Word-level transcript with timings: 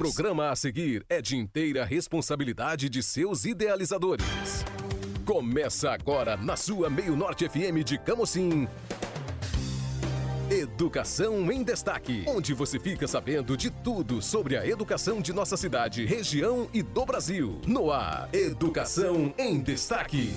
Programa 0.00 0.50
a 0.50 0.54
seguir 0.54 1.04
é 1.08 1.20
de 1.20 1.36
inteira 1.36 1.84
responsabilidade 1.84 2.88
de 2.88 3.02
seus 3.02 3.44
idealizadores. 3.44 4.24
Começa 5.26 5.90
agora 5.90 6.36
na 6.36 6.56
sua 6.56 6.88
Meio 6.88 7.16
Norte 7.16 7.48
FM 7.48 7.82
de 7.84 7.98
Camocim. 7.98 8.68
Educação 10.48 11.50
em 11.50 11.64
Destaque, 11.64 12.24
onde 12.28 12.54
você 12.54 12.78
fica 12.78 13.08
sabendo 13.08 13.56
de 13.56 13.70
tudo 13.70 14.22
sobre 14.22 14.56
a 14.56 14.64
educação 14.64 15.20
de 15.20 15.32
nossa 15.32 15.56
cidade, 15.56 16.06
região 16.06 16.70
e 16.72 16.80
do 16.80 17.04
Brasil. 17.04 17.60
No 17.66 17.90
ar, 17.90 18.28
Educação 18.32 19.34
em 19.36 19.58
Destaque. 19.58 20.32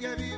Gente 0.00 0.16
quer 0.16 0.29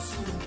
nosso 0.00 0.39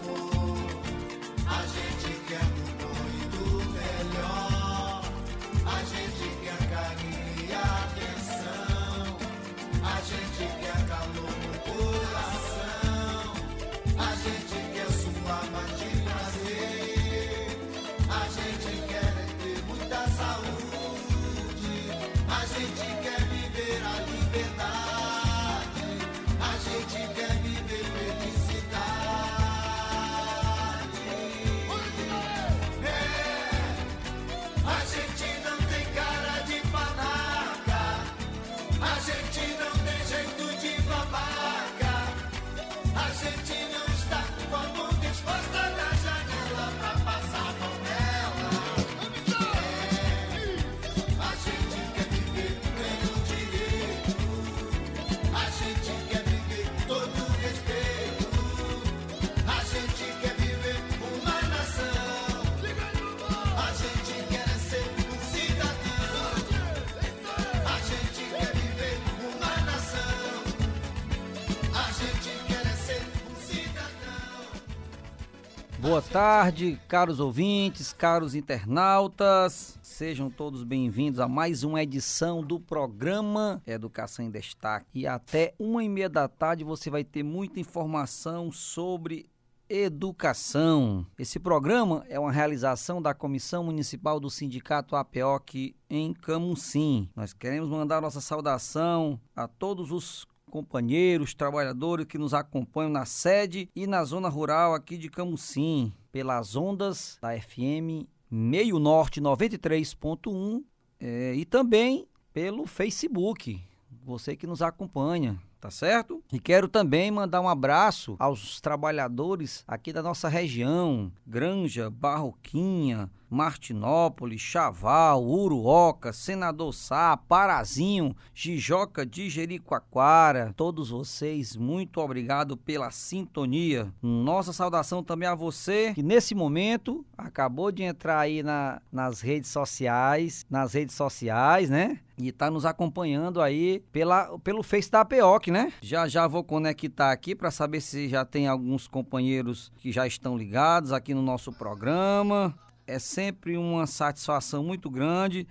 Boa 75.84 76.02
tarde, 76.02 76.80
caros 76.88 77.20
ouvintes, 77.20 77.92
caros 77.92 78.36
internautas. 78.36 79.78
Sejam 79.82 80.30
todos 80.30 80.64
bem-vindos 80.64 81.20
a 81.20 81.28
mais 81.28 81.62
uma 81.66 81.84
edição 81.84 82.42
do 82.42 82.58
programa 82.58 83.62
Educação 83.68 84.24
em 84.24 84.32
Destaque. 84.32 84.88
E 84.94 85.06
até 85.06 85.54
uma 85.60 85.84
e 85.84 85.90
meia 85.90 86.08
da 86.08 86.30
tarde 86.30 86.64
você 86.64 86.90
vai 86.90 87.04
ter 87.04 87.22
muita 87.22 87.60
informação 87.60 88.50
sobre 88.50 89.26
educação. 89.70 91.06
Esse 91.20 91.38
programa 91.38 92.06
é 92.08 92.18
uma 92.18 92.32
realização 92.32 93.02
da 93.02 93.14
Comissão 93.14 93.66
Municipal 93.66 94.22
do 94.22 94.30
Sindicato 94.30 94.96
APOC 94.96 95.76
em 95.90 96.14
Camusim. 96.14 97.10
Nós 97.14 97.34
queremos 97.34 97.68
mandar 97.68 98.02
nossa 98.02 98.22
saudação 98.22 99.20
a 99.36 99.50
todos 99.50 99.92
os 99.92 100.26
companheiros, 100.54 101.34
trabalhadores 101.34 102.06
que 102.06 102.16
nos 102.16 102.32
acompanham 102.32 102.92
na 102.92 103.06
sede 103.06 103.68
e 103.76 103.88
na 103.88 104.04
zona 104.04 104.30
rural 104.30 104.76
aqui 104.76 105.00
de 105.00 105.10
Camusim, 105.10 105.92
pelas 106.12 106.56
ondas 106.56 107.18
da 107.20 107.36
FM 107.36 108.06
Meio 108.30 108.78
Norte 108.78 109.20
93.1 109.20 110.64
eh, 111.00 111.34
e 111.36 111.44
também 111.44 112.08
pelo 112.32 112.68
Facebook, 112.68 113.60
você 114.06 114.36
que 114.36 114.46
nos 114.46 114.62
acompanha. 114.62 115.42
Tá 115.60 115.72
certo? 115.72 116.22
E 116.32 116.40
quero 116.42 116.68
também 116.68 117.10
mandar 117.10 117.40
um 117.40 117.48
abraço 117.48 118.18
aos 118.20 118.60
trabalhadores 118.60 119.64
aqui 119.66 119.94
da 119.94 120.04
nossa 120.04 120.28
região: 120.28 121.10
Granja, 121.26 121.90
Barroquinha, 121.90 123.10
Martinópolis, 123.34 124.40
Chaval, 124.40 125.24
Uruoca, 125.26 126.14
Senador 126.14 126.74
Sá, 126.74 127.18
Parazinho, 127.18 128.16
Jijoca 128.34 129.06
de 129.06 129.30
Jericoacoara. 129.30 130.54
Todos 130.56 130.90
vocês, 130.90 131.56
muito 131.56 132.00
obrigado 132.00 132.56
pela 132.56 132.92
sintonia. 132.92 133.92
Nossa 134.02 134.54
saudação 134.54 135.04
também 135.04 135.28
a 135.28 135.36
você 135.36 135.94
que 135.94 136.04
nesse 136.04 136.36
momento 136.36 137.06
acabou 137.18 137.72
de 137.72 137.84
entrar 137.84 138.20
aí 138.20 138.44
na, 138.44 138.82
nas 138.92 139.22
redes 139.22 139.50
sociais, 139.50 140.46
nas 140.50 140.74
redes 140.74 140.96
sociais, 140.96 141.70
né? 141.70 142.00
E 142.18 142.32
tá 142.32 142.52
nos 142.52 142.66
acompanhando 142.66 143.42
aí 143.42 143.84
pela, 143.92 144.38
pelo 144.40 144.62
Face 144.62 144.90
da 144.92 145.02
APOC, 145.02 145.50
né? 145.50 145.74
Já 145.82 146.08
já 146.08 146.28
vou 146.28 146.44
conectar 146.44 147.12
aqui 147.12 147.34
para 147.34 147.50
saber 147.50 147.82
se 147.82 148.08
já 148.08 148.24
tem 148.24 148.48
alguns 148.48 148.88
companheiros 148.88 149.72
que 149.78 149.92
já 149.92 150.06
estão 150.06 150.38
ligados 150.38 150.92
aqui 150.92 151.14
no 151.14 151.22
nosso 151.22 151.52
programa. 151.52 152.54
É 152.86 153.00
sempre 153.00 153.58
uma 153.58 153.88
satisfação 153.88 154.64
muito 154.64 154.90
grande 154.90 155.48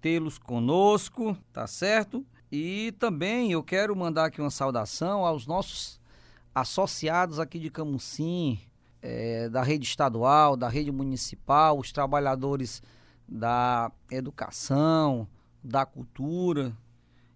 tê-los 0.00 0.36
conosco, 0.36 1.36
tá 1.52 1.66
certo? 1.66 2.26
E 2.50 2.92
também 2.98 3.52
eu 3.52 3.62
quero 3.62 3.94
mandar 3.94 4.26
aqui 4.26 4.40
uma 4.40 4.50
saudação 4.50 5.24
aos 5.24 5.46
nossos 5.46 6.00
associados 6.54 7.38
aqui 7.38 7.58
de 7.58 7.70
Camusim, 7.70 8.60
é, 9.00 9.48
da 9.48 9.62
rede 9.62 9.86
estadual, 9.86 10.56
da 10.56 10.68
rede 10.68 10.90
municipal, 10.90 11.78
os 11.78 11.92
trabalhadores 11.92 12.82
da 13.28 13.90
educação, 14.10 15.26
da 15.62 15.86
cultura 15.86 16.76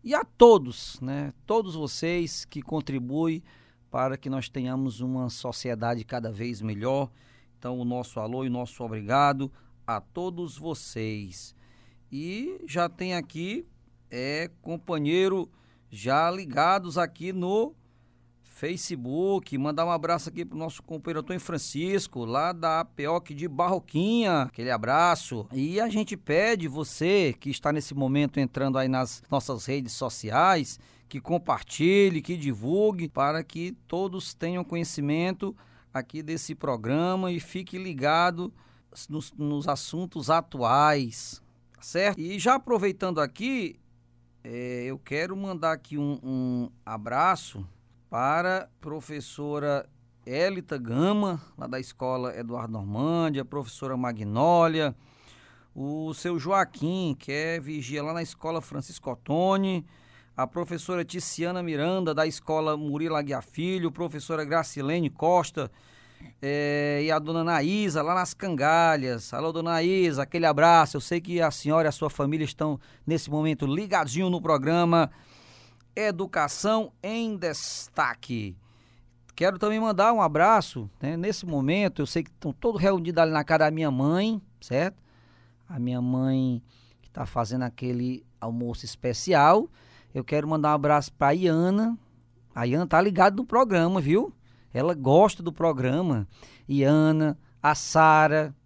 e 0.02 0.14
a 0.14 0.24
todos, 0.24 1.00
né? 1.00 1.32
Todos 1.46 1.74
vocês 1.74 2.44
que 2.44 2.60
contribuem 2.60 3.42
para 3.90 4.16
que 4.16 4.28
nós 4.28 4.48
tenhamos 4.48 5.00
uma 5.00 5.30
sociedade 5.30 6.04
cada 6.04 6.30
vez 6.30 6.60
melhor. 6.60 7.10
Então, 7.66 7.80
o 7.80 7.84
nosso 7.84 8.20
alô 8.20 8.44
e 8.44 8.46
o 8.46 8.50
nosso 8.52 8.84
obrigado 8.84 9.50
a 9.84 10.00
todos 10.00 10.56
vocês. 10.56 11.52
E 12.12 12.60
já 12.64 12.88
tem 12.88 13.12
aqui 13.12 13.66
é 14.08 14.48
companheiro 14.62 15.50
já 15.90 16.30
ligados 16.30 16.96
aqui 16.96 17.32
no 17.32 17.74
Facebook. 18.44 19.58
Mandar 19.58 19.84
um 19.84 19.90
abraço 19.90 20.28
aqui 20.28 20.44
pro 20.44 20.56
nosso 20.56 20.80
companheiro 20.80 21.18
Antônio 21.18 21.40
Francisco, 21.40 22.24
lá 22.24 22.52
da 22.52 22.78
APOC 22.78 23.34
de 23.34 23.48
Barroquinha. 23.48 24.42
Aquele 24.42 24.70
abraço. 24.70 25.44
E 25.52 25.80
a 25.80 25.88
gente 25.88 26.16
pede 26.16 26.68
você 26.68 27.34
que 27.40 27.50
está 27.50 27.72
nesse 27.72 27.96
momento 27.96 28.38
entrando 28.38 28.78
aí 28.78 28.86
nas 28.86 29.24
nossas 29.28 29.66
redes 29.66 29.92
sociais, 29.92 30.78
que 31.08 31.20
compartilhe, 31.20 32.22
que 32.22 32.36
divulgue, 32.36 33.08
para 33.08 33.42
que 33.42 33.72
todos 33.88 34.34
tenham 34.34 34.62
conhecimento 34.62 35.52
aqui 35.98 36.22
desse 36.22 36.54
programa 36.54 37.30
e 37.30 37.40
fique 37.40 37.78
ligado 37.78 38.52
nos, 39.08 39.32
nos 39.32 39.68
assuntos 39.68 40.30
atuais, 40.30 41.42
tá 41.74 41.82
certo? 41.82 42.20
E 42.20 42.38
já 42.38 42.54
aproveitando 42.54 43.20
aqui, 43.20 43.78
é, 44.42 44.84
eu 44.84 44.98
quero 44.98 45.36
mandar 45.36 45.72
aqui 45.72 45.98
um, 45.98 46.18
um 46.22 46.70
abraço 46.84 47.66
para 48.08 48.68
professora 48.80 49.88
Elita 50.24 50.78
Gama, 50.78 51.40
lá 51.56 51.66
da 51.66 51.78
escola 51.78 52.36
Eduardo 52.36 52.72
Normândia, 52.72 53.44
professora 53.44 53.96
Magnólia, 53.96 54.94
o 55.74 56.14
seu 56.14 56.38
Joaquim, 56.38 57.14
que 57.18 57.30
é 57.30 57.60
vigia 57.60 58.02
lá 58.02 58.12
na 58.12 58.22
escola 58.22 58.62
Francisco 58.62 59.10
Ottoni, 59.10 59.84
a 60.36 60.46
professora 60.46 61.02
Ticiana 61.02 61.62
Miranda, 61.62 62.12
da 62.12 62.26
escola 62.26 62.76
Murilo 62.76 63.16
Aguiar 63.16 63.42
Filho, 63.42 63.90
professora 63.90 64.44
Gracilene 64.44 65.08
Costa, 65.08 65.70
é, 66.42 67.00
e 67.04 67.10
a 67.10 67.18
dona 67.18 67.42
Naísa, 67.42 68.02
lá 68.02 68.14
nas 68.14 68.34
Cangalhas. 68.34 69.32
Alô, 69.32 69.50
dona 69.50 69.72
Naísa, 69.72 70.24
aquele 70.24 70.44
abraço. 70.44 70.98
Eu 70.98 71.00
sei 71.00 71.22
que 71.22 71.40
a 71.40 71.50
senhora 71.50 71.88
e 71.88 71.90
a 71.90 71.92
sua 71.92 72.10
família 72.10 72.44
estão 72.44 72.78
nesse 73.06 73.30
momento 73.30 73.66
ligadinho 73.66 74.28
no 74.28 74.40
programa 74.40 75.10
Educação 75.94 76.92
em 77.02 77.34
Destaque. 77.34 78.54
Quero 79.34 79.58
também 79.58 79.80
mandar 79.80 80.12
um 80.12 80.20
abraço, 80.20 80.90
né? 81.00 81.16
Nesse 81.16 81.46
momento, 81.46 82.02
eu 82.02 82.06
sei 82.06 82.22
que 82.22 82.30
estão 82.30 82.52
todos 82.52 82.80
reunidos 82.80 83.22
ali 83.22 83.32
na 83.32 83.44
casa 83.44 83.60
da 83.60 83.70
minha 83.70 83.90
mãe, 83.90 84.40
certo? 84.60 85.02
A 85.66 85.78
minha 85.78 86.00
mãe 86.00 86.62
que 87.00 87.08
está 87.08 87.24
fazendo 87.24 87.62
aquele 87.62 88.24
almoço 88.38 88.84
especial. 88.84 89.68
Eu 90.16 90.24
quero 90.24 90.48
mandar 90.48 90.70
um 90.70 90.76
abraço 90.76 91.12
para 91.12 91.26
a 91.26 91.32
Iana. 91.32 91.94
A 92.54 92.66
Iana 92.66 92.86
tá 92.86 92.98
ligada 93.02 93.36
no 93.36 93.44
programa, 93.44 94.00
viu? 94.00 94.32
Ela 94.72 94.94
gosta 94.94 95.42
do 95.42 95.52
programa. 95.52 96.26
E 96.66 96.82
Ana, 96.82 97.38
a 97.62 97.74
Sara, 97.74 98.56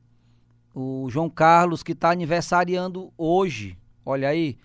o 0.73 1.09
João 1.11 1.29
Carlos, 1.29 1.83
que 1.83 1.91
está 1.91 2.13
aniversariando 2.13 3.13
hoje. 3.19 3.77
Olha 4.07 4.29
aí, 4.29 4.57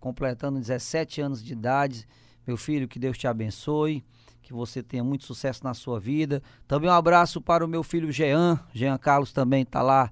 completando 0.00 0.58
17 0.58 1.20
anos 1.20 1.44
de 1.44 1.52
idade. 1.52 2.08
Meu 2.46 2.56
filho, 2.56 2.88
que 2.88 2.98
Deus 2.98 3.18
te 3.18 3.26
abençoe, 3.26 4.02
que 4.40 4.54
você 4.54 4.82
tenha 4.82 5.04
muito 5.04 5.26
sucesso 5.26 5.62
na 5.62 5.74
sua 5.74 6.00
vida. 6.00 6.42
Também 6.66 6.88
um 6.88 6.94
abraço 6.94 7.42
para 7.42 7.62
o 7.62 7.68
meu 7.68 7.82
filho 7.82 8.10
Jean. 8.10 8.58
Jean 8.72 8.96
Carlos 8.96 9.34
também 9.34 9.64
está 9.64 9.82
lá, 9.82 10.10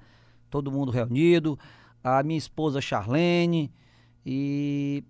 todo 0.51 0.71
mundo 0.71 0.93
reunido. 0.93 1.59
A 2.05 2.23
minha 2.23 2.37
esposa 2.37 2.79
Charlene. 2.79 3.73
E 4.27 5.03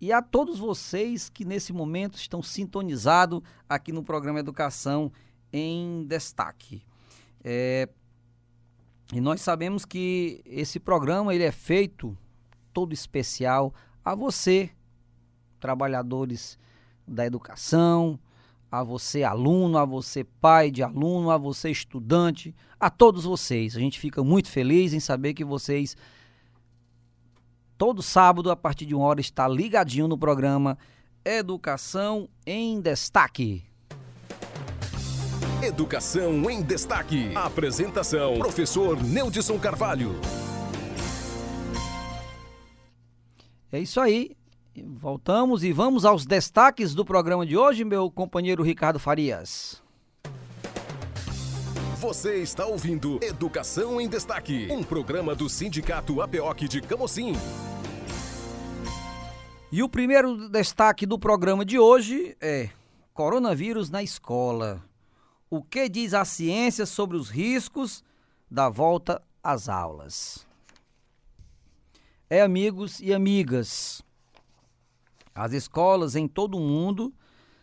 e 0.00 0.12
a 0.12 0.22
todos 0.22 0.58
vocês 0.58 1.28
que 1.28 1.44
nesse 1.44 1.72
momento 1.72 2.16
estão 2.16 2.42
sintonizados 2.42 3.42
aqui 3.68 3.92
no 3.92 4.02
programa 4.02 4.40
Educação 4.40 5.12
em 5.52 6.06
Destaque. 6.06 6.82
É, 7.44 7.88
e 9.12 9.20
nós 9.20 9.40
sabemos 9.40 9.84
que 9.84 10.40
esse 10.46 10.80
programa 10.80 11.34
ele 11.34 11.44
é 11.44 11.52
feito 11.52 12.16
todo 12.72 12.92
especial 12.92 13.74
a 14.04 14.14
você, 14.14 14.70
trabalhadores 15.58 16.58
da 17.06 17.26
educação, 17.26 18.18
a 18.70 18.82
você 18.84 19.24
aluno, 19.24 19.76
a 19.76 19.84
você 19.84 20.22
pai 20.22 20.70
de 20.70 20.82
aluno, 20.82 21.30
a 21.30 21.36
você 21.36 21.70
estudante, 21.70 22.54
a 22.78 22.88
todos 22.88 23.24
vocês. 23.24 23.76
A 23.76 23.80
gente 23.80 23.98
fica 23.98 24.22
muito 24.22 24.48
feliz 24.48 24.92
em 24.92 25.00
saber 25.00 25.34
que 25.34 25.44
vocês 25.44 25.96
todo 27.80 28.02
sábado, 28.02 28.50
a 28.50 28.56
partir 28.56 28.84
de 28.84 28.94
uma 28.94 29.06
hora, 29.06 29.22
está 29.22 29.48
ligadinho 29.48 30.06
no 30.06 30.18
programa 30.18 30.76
Educação 31.24 32.28
em 32.46 32.78
Destaque. 32.78 33.64
Educação 35.62 36.50
em 36.50 36.60
Destaque. 36.60 37.34
Apresentação: 37.34 38.38
Professor 38.38 39.02
Neudson 39.02 39.58
Carvalho. 39.58 40.14
É 43.72 43.78
isso 43.78 43.98
aí. 43.98 44.36
Voltamos 44.84 45.64
e 45.64 45.72
vamos 45.72 46.04
aos 46.04 46.26
destaques 46.26 46.94
do 46.94 47.02
programa 47.02 47.46
de 47.46 47.56
hoje, 47.56 47.82
meu 47.82 48.10
companheiro 48.10 48.62
Ricardo 48.62 48.98
Farias. 48.98 49.82
Você 51.98 52.36
está 52.36 52.66
ouvindo 52.66 53.18
Educação 53.22 53.98
em 53.98 54.08
Destaque, 54.08 54.68
um 54.70 54.82
programa 54.82 55.34
do 55.34 55.48
Sindicato 55.48 56.20
APOC 56.20 56.68
de 56.68 56.82
Camocim. 56.82 57.32
E 59.72 59.84
o 59.84 59.88
primeiro 59.88 60.48
destaque 60.48 61.06
do 61.06 61.16
programa 61.16 61.64
de 61.64 61.78
hoje 61.78 62.36
é 62.40 62.70
coronavírus 63.14 63.88
na 63.88 64.02
escola. 64.02 64.84
O 65.48 65.62
que 65.62 65.88
diz 65.88 66.12
a 66.12 66.24
ciência 66.24 66.84
sobre 66.84 67.16
os 67.16 67.30
riscos 67.30 68.02
da 68.50 68.68
volta 68.68 69.22
às 69.40 69.68
aulas? 69.68 70.44
É, 72.28 72.42
amigos 72.42 72.98
e 72.98 73.14
amigas, 73.14 74.02
as 75.32 75.52
escolas 75.52 76.16
em 76.16 76.26
todo 76.26 76.58
o 76.58 76.60
mundo 76.60 77.14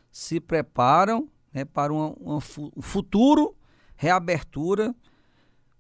se 0.10 0.40
preparam 0.40 1.28
né, 1.52 1.66
para 1.66 1.92
um 1.92 2.40
futuro 2.40 3.54
reabertura, 3.98 4.96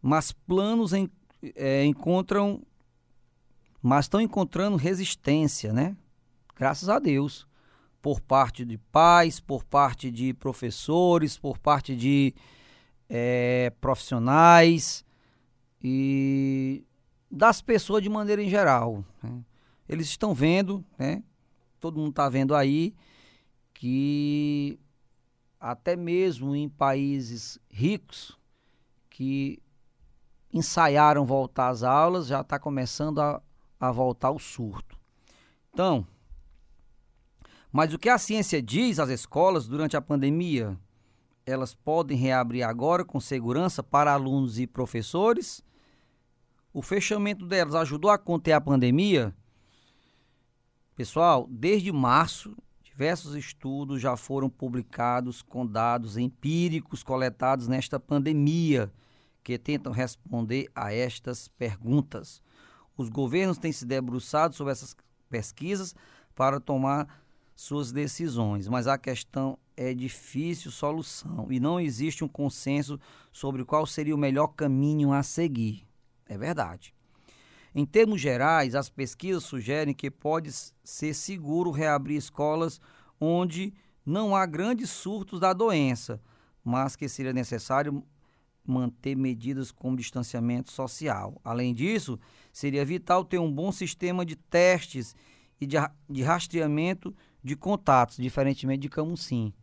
mas 0.01 0.33
planos 0.33 0.91
é, 1.55 1.85
encontram, 1.85 2.61
mas 3.81 4.03
estão 4.03 4.19
encontrando 4.19 4.75
resistência, 4.75 5.71
né? 5.71 5.95
Graças 6.57 6.89
a 6.89 6.99
Deus, 6.99 7.47
por 8.01 8.19
parte 8.19 8.65
de 8.65 8.77
pais, 8.77 9.39
por 9.39 9.63
parte 9.63 10.09
de 10.09 10.33
professores, 10.33 11.37
por 11.37 11.57
parte 11.57 11.95
de 11.95 12.33
é, 13.09 13.71
profissionais 13.81 15.05
e 15.83 16.85
das 17.29 17.61
pessoas 17.61 18.01
de 18.01 18.09
maneira 18.09 18.41
em 18.41 18.49
geral. 18.49 19.03
Né? 19.21 19.43
Eles 19.87 20.07
estão 20.07 20.33
vendo, 20.33 20.83
né? 20.97 21.23
todo 21.79 21.97
mundo 21.97 22.09
está 22.09 22.27
vendo 22.29 22.55
aí, 22.55 22.93
que 23.73 24.79
até 25.59 25.95
mesmo 25.95 26.55
em 26.55 26.69
países 26.69 27.59
ricos 27.69 28.37
que 29.09 29.61
ensaiaram 30.53 31.25
voltar 31.25 31.69
às 31.69 31.83
aulas, 31.83 32.27
já 32.27 32.41
está 32.41 32.57
começando 32.57 33.19
a, 33.19 33.41
a 33.79 33.91
voltar 33.91 34.31
o 34.31 34.39
surto. 34.39 34.97
Então, 35.73 36.07
mas 37.71 37.93
o 37.93 37.99
que 37.99 38.09
a 38.09 38.17
ciência 38.17 38.61
diz 38.61 38.99
às 38.99 39.09
escolas 39.09 39.67
durante 39.67 39.97
a 39.97 40.01
pandemia? 40.01 40.77
Elas 41.45 41.73
podem 41.73 42.17
reabrir 42.17 42.63
agora 42.63 43.05
com 43.05 43.19
segurança 43.19 43.81
para 43.81 44.11
alunos 44.11 44.59
e 44.59 44.67
professores? 44.67 45.63
O 46.73 46.81
fechamento 46.81 47.45
delas 47.45 47.75
ajudou 47.75 48.11
a 48.11 48.17
conter 48.17 48.53
a 48.53 48.61
pandemia? 48.61 49.33
Pessoal, 50.95 51.47
desde 51.49 51.91
março, 51.91 52.55
diversos 52.83 53.35
estudos 53.35 54.01
já 54.01 54.17
foram 54.17 54.49
publicados 54.49 55.43
com 55.43 55.65
dados 55.65 56.17
empíricos 56.17 57.03
coletados 57.03 57.67
nesta 57.67 57.99
pandemia 57.99 58.91
que 59.43 59.57
tentam 59.57 59.93
responder 59.93 60.69
a 60.73 60.91
estas 60.91 61.47
perguntas. 61.47 62.41
Os 62.97 63.07
governos 63.07 63.59
têm 63.59 63.71
se 63.71 63.85
debruçado 63.85 64.55
sobre 64.55 64.73
essas 64.73 64.95
pesquisas 65.29 65.95
para 66.35 66.59
tomar 66.59 67.07
suas 67.57 67.91
decisões, 67.91 68.67
mas 68.67 68.85
a 68.85 68.99
questão 68.99 69.57
é 69.75 69.91
difícil 69.91 70.69
solução 70.69 71.47
e 71.49 71.59
não 71.59 71.79
existe 71.79 72.23
um 72.23 72.27
consenso 72.27 72.99
sobre 73.31 73.65
qual 73.65 73.83
seria 73.87 74.13
o 74.13 74.17
melhor 74.17 74.49
caminho 74.49 75.11
a 75.11 75.23
seguir. 75.23 75.83
É 76.27 76.37
verdade. 76.37 76.93
Em 77.73 77.83
termos 77.83 78.21
gerais, 78.21 78.75
as 78.75 78.91
pesquisas 78.91 79.43
sugerem 79.43 79.91
que 79.91 80.11
pode 80.11 80.51
ser 80.83 81.15
seguro 81.15 81.71
reabrir 81.71 82.17
escolas 82.17 82.79
onde 83.19 83.73
não 84.05 84.35
há 84.35 84.45
grandes 84.45 84.91
surtos 84.91 85.39
da 85.39 85.51
doença, 85.51 86.21
mas 86.63 86.95
que 86.95 87.09
seria 87.09 87.33
necessário 87.33 88.03
manter 88.63 89.15
medidas 89.15 89.71
como 89.71 89.97
distanciamento 89.97 90.71
social. 90.71 91.41
Além 91.43 91.73
disso, 91.73 92.19
seria 92.53 92.85
vital 92.85 93.25
ter 93.25 93.39
um 93.39 93.51
bom 93.51 93.71
sistema 93.71 94.23
de 94.23 94.35
testes 94.35 95.15
e 95.59 95.65
de, 95.65 95.77
de 96.07 96.21
rastreamento 96.21 97.15
de 97.47 97.55
contatos, 97.55 98.17
diferentemente 98.17 98.81
de 98.81 98.89
Camusim, 98.89 99.53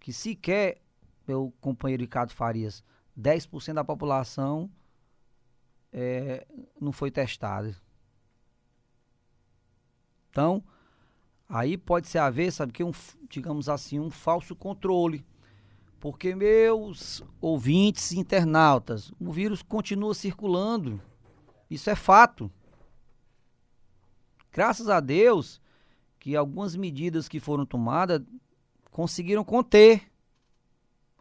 que 0.00 0.12
sequer, 0.12 0.82
meu 1.26 1.54
companheiro 1.60 2.02
Ricardo 2.02 2.32
Farias, 2.32 2.82
10% 3.18 3.72
da 3.72 3.84
população 3.84 4.68
é, 5.92 6.44
não 6.80 6.90
foi 6.90 7.10
testada. 7.10 7.74
Então, 10.28 10.62
aí 11.48 11.78
pode 11.78 12.08
ser 12.08 12.18
haver, 12.18 12.52
sabe 12.52 12.72
que 12.72 12.82
um, 12.82 12.90
digamos 13.30 13.68
assim, 13.68 14.00
um 14.00 14.10
falso 14.10 14.56
controle. 14.56 15.24
Porque 16.00 16.34
meus 16.34 17.22
ouvintes 17.40 18.12
internautas, 18.12 19.12
o 19.20 19.32
vírus 19.32 19.62
continua 19.62 20.12
circulando. 20.12 21.00
Isso 21.70 21.88
é 21.88 21.94
fato. 21.94 22.50
Graças 24.52 24.88
a 24.88 24.98
Deus 25.00 25.62
que 26.24 26.34
algumas 26.34 26.74
medidas 26.74 27.28
que 27.28 27.38
foram 27.38 27.66
tomadas 27.66 28.22
conseguiram 28.90 29.44
conter 29.44 30.10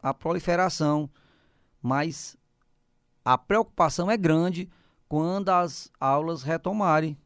a 0.02 0.14
proliferação, 0.14 1.10
mas 1.82 2.38
a 3.26 3.38
preocupação 3.38 4.10
é 4.10 4.16
grande 4.16 4.70
quando 5.10 5.50
as 5.50 5.92
aulas 6.00 6.42
retomarem. 6.42 7.18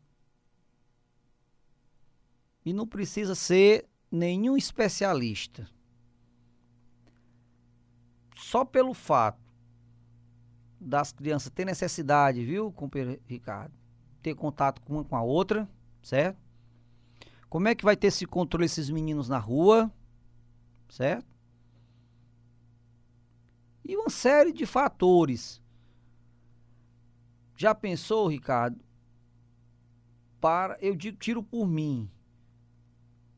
E 2.65 2.74
não 2.74 2.88
precisa 2.88 3.36
ser 3.36 3.88
nenhum 4.12 4.57
especialista. 4.57 5.69
Só 8.38 8.65
pelo 8.65 8.96
fato 8.96 9.53
das 10.79 11.12
crianças 11.12 11.51
ter 11.51 11.65
necessidade, 11.65 12.43
viu, 12.43 12.72
companheiro 12.72 13.22
Ricardo, 13.27 13.75
ter 14.24 14.34
contato 14.34 14.81
uma 14.89 15.03
com 15.03 15.15
a 15.15 15.22
outra, 15.22 15.69
certo? 16.01 16.47
Como 17.50 17.68
é 17.68 17.75
que 17.75 17.86
vai 17.86 17.96
ter 17.96 18.08
esse 18.08 18.25
controle 18.25 18.66
esses 18.66 18.89
meninos 18.89 19.30
na 19.30 19.38
rua, 19.38 19.92
certo? 20.89 21.25
E 23.86 23.96
uma 23.96 24.10
série 24.10 24.51
de 24.51 24.66
fatores. 24.66 25.62
Já 27.56 27.74
pensou, 27.74 28.27
Ricardo? 28.27 28.77
Para, 30.42 30.77
eu 30.82 30.96
digo, 30.96 31.18
tiro 31.18 31.42
por 31.42 31.66
mim. 31.66 32.10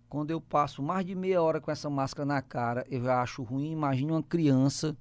Quando 0.10 0.32
eu 0.32 0.42
passo 0.42 0.82
mais 0.82 1.06
de 1.06 1.14
meia 1.14 1.42
hora 1.42 1.62
com 1.62 1.70
essa 1.70 1.90
máscara 1.90 2.26
na 2.26 2.42
cara, 2.42 2.86
eu 2.90 3.04
já 3.04 3.22
acho 3.22 3.44
ruim. 3.44 3.72
Imagine 3.72 4.12
uma 4.12 4.24
criança 4.24 4.98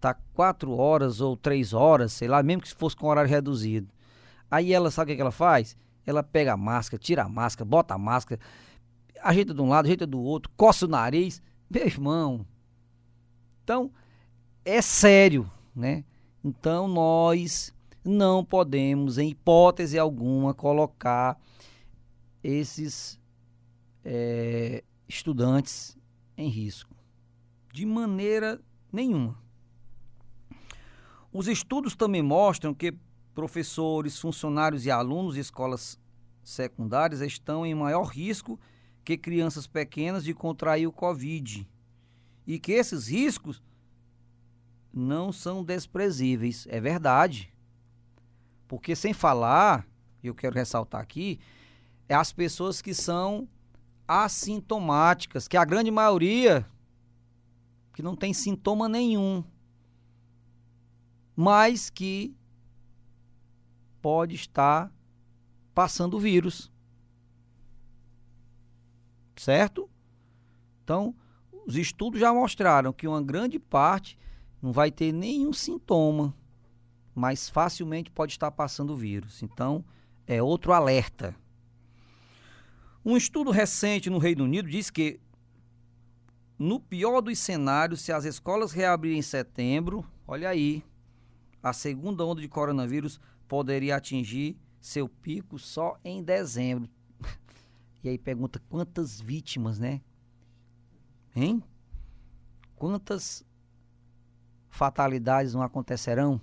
tá 0.00 0.14
quatro 0.34 0.72
horas 0.72 1.20
ou 1.20 1.36
três 1.36 1.72
horas, 1.74 2.12
sei 2.12 2.26
lá, 2.26 2.42
mesmo 2.42 2.62
que 2.62 2.74
fosse 2.74 2.96
com 2.96 3.06
horário 3.06 3.30
reduzido. 3.30 3.92
Aí 4.50 4.72
ela 4.72 4.90
sabe 4.90 5.10
o 5.10 5.12
que, 5.12 5.16
que 5.16 5.20
ela 5.20 5.30
faz? 5.30 5.76
Ela 6.10 6.22
pega 6.22 6.52
a 6.52 6.56
máscara, 6.56 7.02
tira 7.02 7.24
a 7.24 7.28
máscara, 7.28 7.68
bota 7.68 7.94
a 7.94 7.98
máscara, 7.98 8.40
ajeita 9.22 9.54
de 9.54 9.60
um 9.60 9.68
lado, 9.68 9.86
ajeita 9.86 10.06
do 10.06 10.20
outro, 10.20 10.50
coça 10.56 10.86
o 10.86 10.88
nariz. 10.88 11.42
Meu 11.68 11.86
irmão. 11.86 12.46
Então, 13.62 13.90
é 14.64 14.82
sério, 14.82 15.50
né? 15.74 16.04
Então, 16.42 16.88
nós 16.88 17.72
não 18.04 18.44
podemos, 18.44 19.18
em 19.18 19.28
hipótese 19.28 19.98
alguma, 19.98 20.54
colocar 20.54 21.38
esses 22.42 23.20
é, 24.04 24.82
estudantes 25.08 25.96
em 26.36 26.48
risco. 26.48 26.94
De 27.72 27.86
maneira 27.86 28.60
nenhuma. 28.92 29.38
Os 31.32 31.46
estudos 31.46 31.94
também 31.94 32.22
mostram 32.22 32.74
que 32.74 32.92
professores, 33.34 34.18
funcionários 34.18 34.84
e 34.84 34.90
alunos 34.90 35.34
de 35.34 35.40
escolas 35.40 35.99
secundárias 36.50 37.20
estão 37.20 37.64
em 37.64 37.74
maior 37.74 38.04
risco 38.04 38.58
que 39.04 39.16
crianças 39.16 39.66
pequenas 39.66 40.24
de 40.24 40.34
contrair 40.34 40.86
o 40.86 40.92
Covid. 40.92 41.68
E 42.46 42.58
que 42.58 42.72
esses 42.72 43.08
riscos 43.08 43.62
não 44.92 45.32
são 45.32 45.64
desprezíveis. 45.64 46.66
É 46.68 46.80
verdade. 46.80 47.52
Porque 48.68 48.94
sem 48.94 49.12
falar, 49.12 49.86
eu 50.22 50.34
quero 50.34 50.54
ressaltar 50.54 51.00
aqui, 51.00 51.40
é 52.08 52.14
as 52.14 52.32
pessoas 52.32 52.82
que 52.82 52.94
são 52.94 53.48
assintomáticas, 54.06 55.46
que 55.46 55.56
a 55.56 55.64
grande 55.64 55.90
maioria 55.90 56.66
que 57.92 58.02
não 58.02 58.16
tem 58.16 58.32
sintoma 58.32 58.88
nenhum, 58.88 59.44
mas 61.36 61.90
que 61.90 62.34
pode 64.00 64.34
estar 64.34 64.92
passando 65.80 66.18
o 66.18 66.20
vírus. 66.20 66.70
Certo? 69.34 69.88
Então, 70.84 71.14
os 71.66 71.74
estudos 71.74 72.20
já 72.20 72.34
mostraram 72.34 72.92
que 72.92 73.08
uma 73.08 73.22
grande 73.22 73.58
parte 73.58 74.18
não 74.60 74.72
vai 74.72 74.90
ter 74.90 75.10
nenhum 75.10 75.54
sintoma, 75.54 76.36
mas 77.14 77.48
facilmente 77.48 78.10
pode 78.10 78.32
estar 78.32 78.50
passando 78.50 78.92
o 78.92 78.96
vírus. 78.96 79.42
Então, 79.42 79.82
é 80.26 80.42
outro 80.42 80.74
alerta. 80.74 81.34
Um 83.02 83.16
estudo 83.16 83.50
recente 83.50 84.10
no 84.10 84.18
Reino 84.18 84.44
Unido 84.44 84.68
diz 84.68 84.90
que, 84.90 85.18
no 86.58 86.78
pior 86.78 87.22
dos 87.22 87.38
cenários, 87.38 88.02
se 88.02 88.12
as 88.12 88.26
escolas 88.26 88.72
reabrirem 88.72 89.20
em 89.20 89.22
setembro, 89.22 90.04
olha 90.28 90.50
aí, 90.50 90.84
a 91.62 91.72
segunda 91.72 92.22
onda 92.22 92.42
de 92.42 92.48
coronavírus 92.48 93.18
poderia 93.48 93.96
atingir 93.96 94.58
seu 94.80 95.08
pico 95.08 95.58
só 95.58 95.98
em 96.04 96.22
dezembro. 96.22 96.88
E 98.02 98.08
aí 98.08 98.16
pergunta 98.16 98.58
quantas 98.70 99.20
vítimas, 99.20 99.78
né? 99.78 100.00
Hein? 101.36 101.62
Quantas 102.74 103.44
fatalidades 104.70 105.52
não 105.52 105.60
acontecerão? 105.60 106.40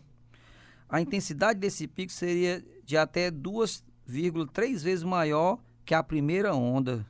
A 0.87 1.01
intensidade 1.01 1.59
desse 1.59 1.87
pico 1.87 2.11
seria 2.11 2.63
de 2.83 2.95
até 2.95 3.31
2,3 3.31 4.83
vezes 4.83 5.03
maior 5.03 5.59
que 5.83 5.95
a 5.95 6.03
primeira 6.03 6.53
onda. 6.53 7.05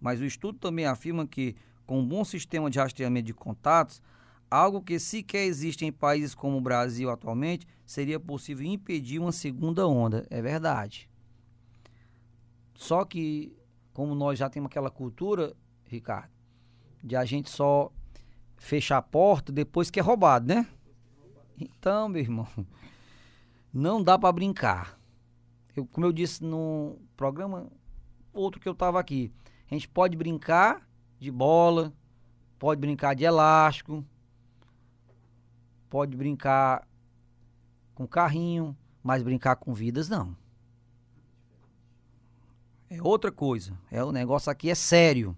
Mas 0.00 0.20
o 0.20 0.24
estudo 0.24 0.58
também 0.58 0.86
afirma 0.86 1.26
que, 1.26 1.54
com 1.86 2.00
um 2.00 2.08
bom 2.08 2.24
sistema 2.24 2.70
de 2.70 2.78
rastreamento 2.78 3.26
de 3.26 3.34
contatos, 3.34 4.02
algo 4.52 4.82
que 4.82 4.98
sequer 4.98 5.46
existe 5.46 5.86
em 5.86 5.90
países 5.90 6.34
como 6.34 6.58
o 6.58 6.60
Brasil 6.60 7.08
atualmente, 7.08 7.66
seria 7.86 8.20
possível 8.20 8.66
impedir 8.66 9.18
uma 9.18 9.32
segunda 9.32 9.88
onda. 9.88 10.26
É 10.28 10.42
verdade. 10.42 11.08
Só 12.74 13.02
que, 13.04 13.56
como 13.94 14.14
nós 14.14 14.38
já 14.38 14.50
temos 14.50 14.66
aquela 14.66 14.90
cultura, 14.90 15.56
Ricardo, 15.84 16.30
de 17.02 17.16
a 17.16 17.24
gente 17.24 17.48
só 17.48 17.90
fechar 18.58 18.98
a 18.98 19.02
porta 19.02 19.50
depois 19.50 19.90
que 19.90 19.98
é 19.98 20.02
roubado, 20.02 20.46
né? 20.46 20.66
Então, 21.58 22.08
meu 22.08 22.20
irmão, 22.20 22.46
não 23.72 24.02
dá 24.02 24.18
para 24.18 24.32
brincar. 24.32 25.00
Eu, 25.74 25.86
como 25.86 26.04
eu 26.04 26.12
disse 26.12 26.44
no 26.44 26.98
programa 27.16 27.72
outro 28.34 28.60
que 28.60 28.68
eu 28.68 28.74
tava 28.74 29.00
aqui, 29.00 29.32
a 29.70 29.74
gente 29.74 29.88
pode 29.88 30.14
brincar 30.14 30.86
de 31.18 31.30
bola, 31.30 31.92
pode 32.58 32.80
brincar 32.80 33.14
de 33.14 33.24
elástico, 33.24 34.04
pode 35.92 36.16
brincar 36.16 36.88
com 37.94 38.06
carrinho, 38.06 38.74
mas 39.02 39.22
brincar 39.22 39.56
com 39.56 39.74
vidas 39.74 40.08
não. 40.08 40.34
É 42.88 43.02
outra 43.02 43.30
coisa. 43.30 43.78
É 43.90 44.02
o 44.02 44.10
negócio 44.10 44.50
aqui 44.50 44.70
é 44.70 44.74
sério. 44.74 45.36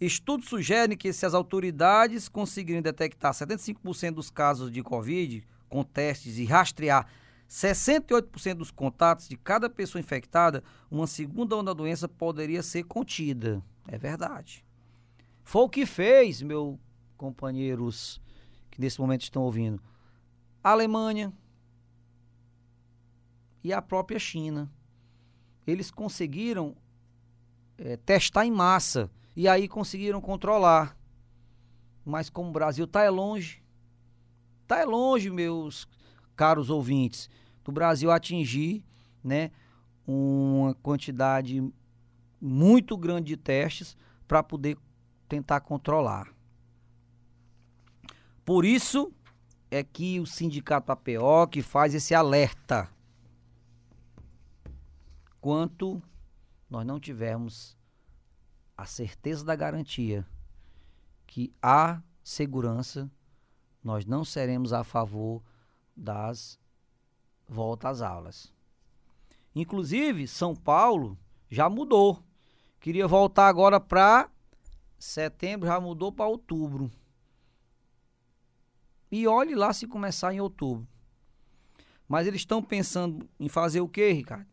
Estudos 0.00 0.48
sugerem 0.48 0.96
que 0.96 1.12
se 1.12 1.26
as 1.26 1.34
autoridades 1.34 2.30
conseguirem 2.30 2.80
detectar 2.80 3.34
75% 3.34 4.12
dos 4.12 4.30
casos 4.30 4.72
de 4.72 4.82
Covid 4.82 5.46
com 5.68 5.84
testes 5.84 6.38
e 6.38 6.46
rastrear 6.46 7.06
68% 7.46 8.54
dos 8.54 8.70
contatos 8.70 9.28
de 9.28 9.36
cada 9.36 9.68
pessoa 9.68 10.00
infectada, 10.00 10.64
uma 10.90 11.06
segunda 11.06 11.54
onda 11.54 11.74
da 11.74 11.76
doença 11.76 12.08
poderia 12.08 12.62
ser 12.62 12.84
contida. 12.84 13.62
É 13.86 13.98
verdade. 13.98 14.64
Foi 15.44 15.60
o 15.60 15.68
que 15.68 15.84
fez, 15.84 16.40
meus 16.40 16.78
companheiros 17.18 18.18
que 18.78 18.82
nesse 18.82 19.00
momento 19.00 19.22
estão 19.22 19.42
ouvindo, 19.42 19.82
a 20.62 20.70
Alemanha 20.70 21.32
e 23.64 23.72
a 23.72 23.82
própria 23.82 24.20
China. 24.20 24.70
Eles 25.66 25.90
conseguiram 25.90 26.76
é, 27.76 27.96
testar 27.96 28.46
em 28.46 28.52
massa 28.52 29.10
e 29.34 29.48
aí 29.48 29.66
conseguiram 29.66 30.20
controlar. 30.20 30.96
Mas 32.04 32.30
como 32.30 32.50
o 32.50 32.52
Brasil 32.52 32.84
está 32.84 33.02
é 33.02 33.10
longe, 33.10 33.60
está 34.62 34.78
é 34.78 34.84
longe, 34.84 35.28
meus 35.28 35.86
caros 36.36 36.70
ouvintes, 36.70 37.28
do 37.64 37.72
Brasil 37.72 38.12
atingir 38.12 38.84
né, 39.24 39.50
uma 40.06 40.72
quantidade 40.74 41.60
muito 42.40 42.96
grande 42.96 43.26
de 43.26 43.36
testes 43.36 43.96
para 44.28 44.40
poder 44.40 44.78
tentar 45.28 45.60
controlar. 45.60 46.32
Por 48.48 48.64
isso 48.64 49.12
é 49.70 49.84
que 49.84 50.18
o 50.18 50.24
sindicato 50.24 50.90
APO 50.90 51.48
que 51.50 51.60
faz 51.60 51.94
esse 51.94 52.14
alerta. 52.14 52.88
Quanto 55.38 56.02
nós 56.70 56.86
não 56.86 56.98
tivermos 56.98 57.76
a 58.74 58.86
certeza 58.86 59.44
da 59.44 59.54
garantia 59.54 60.26
que 61.26 61.52
há 61.60 62.02
segurança, 62.24 63.10
nós 63.84 64.06
não 64.06 64.24
seremos 64.24 64.72
a 64.72 64.82
favor 64.82 65.42
das 65.94 66.58
voltas 67.46 68.00
às 68.00 68.10
aulas. 68.10 68.54
Inclusive, 69.54 70.26
São 70.26 70.56
Paulo 70.56 71.18
já 71.50 71.68
mudou. 71.68 72.24
Queria 72.80 73.06
voltar 73.06 73.46
agora 73.46 73.78
para 73.78 74.30
setembro, 74.98 75.68
já 75.68 75.78
mudou 75.78 76.10
para 76.10 76.26
outubro. 76.26 76.90
E 79.10 79.26
olhe 79.26 79.54
lá 79.54 79.72
se 79.72 79.86
começar 79.86 80.34
em 80.34 80.40
outubro. 80.40 80.86
Mas 82.06 82.26
eles 82.26 82.40
estão 82.40 82.62
pensando 82.62 83.28
em 83.38 83.48
fazer 83.48 83.80
o 83.80 83.88
quê, 83.88 84.12
Ricardo? 84.12 84.46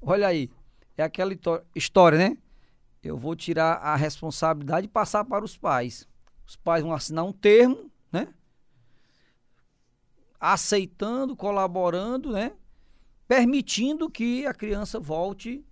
Olha 0.00 0.28
aí, 0.28 0.50
é 0.96 1.02
aquela 1.02 1.32
história, 1.74 2.18
né? 2.18 2.38
Eu 3.02 3.16
vou 3.16 3.36
tirar 3.36 3.74
a 3.74 3.94
responsabilidade 3.96 4.86
e 4.86 4.90
passar 4.90 5.24
para 5.24 5.44
os 5.44 5.56
pais. 5.56 6.08
Os 6.46 6.56
pais 6.56 6.82
vão 6.82 6.92
assinar 6.92 7.24
um 7.24 7.32
termo, 7.32 7.90
né? 8.10 8.32
Aceitando, 10.40 11.36
colaborando, 11.36 12.32
né? 12.32 12.52
Permitindo 13.28 14.10
que 14.10 14.46
a 14.46 14.54
criança 14.54 14.98
volte 14.98 15.64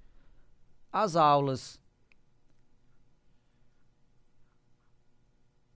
às 0.92 1.16
aulas. 1.16 1.80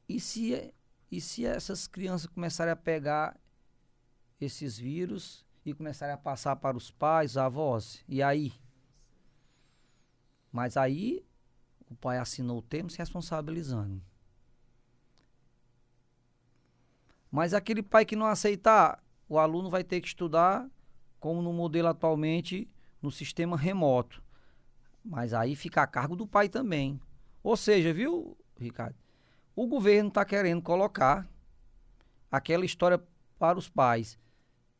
E 0.08 0.18
se 0.18 0.72
e 1.10 1.20
se 1.20 1.44
essas 1.44 1.86
crianças 1.86 2.26
começarem 2.26 2.72
a 2.72 2.76
pegar 2.76 3.38
esses 4.40 4.78
vírus 4.78 5.44
e 5.64 5.74
começarem 5.74 6.14
a 6.14 6.18
passar 6.18 6.56
para 6.56 6.76
os 6.76 6.90
pais, 6.90 7.36
avós, 7.36 8.04
e 8.08 8.22
aí? 8.22 8.52
Mas 10.52 10.76
aí 10.76 11.24
o 11.90 11.94
pai 11.94 12.18
assinou 12.18 12.58
o 12.58 12.62
termo 12.62 12.90
se 12.90 12.98
responsabilizando. 12.98 14.02
Mas 17.30 17.52
aquele 17.52 17.82
pai 17.82 18.04
que 18.04 18.16
não 18.16 18.26
aceitar, 18.26 19.02
o 19.28 19.38
aluno 19.38 19.68
vai 19.68 19.84
ter 19.84 20.00
que 20.00 20.08
estudar 20.08 20.68
como 21.20 21.42
no 21.42 21.52
modelo 21.52 21.88
atualmente 21.88 22.70
no 23.02 23.10
sistema 23.10 23.56
remoto. 23.56 24.22
Mas 25.04 25.32
aí 25.34 25.54
fica 25.54 25.82
a 25.82 25.86
cargo 25.86 26.16
do 26.16 26.26
pai 26.26 26.48
também. 26.48 27.00
Ou 27.42 27.56
seja, 27.56 27.92
viu, 27.92 28.36
Ricardo? 28.58 28.96
O 29.60 29.66
governo 29.66 30.08
está 30.08 30.24
querendo 30.24 30.62
colocar 30.62 31.28
aquela 32.30 32.64
história 32.64 33.02
para 33.40 33.58
os 33.58 33.68
pais. 33.68 34.16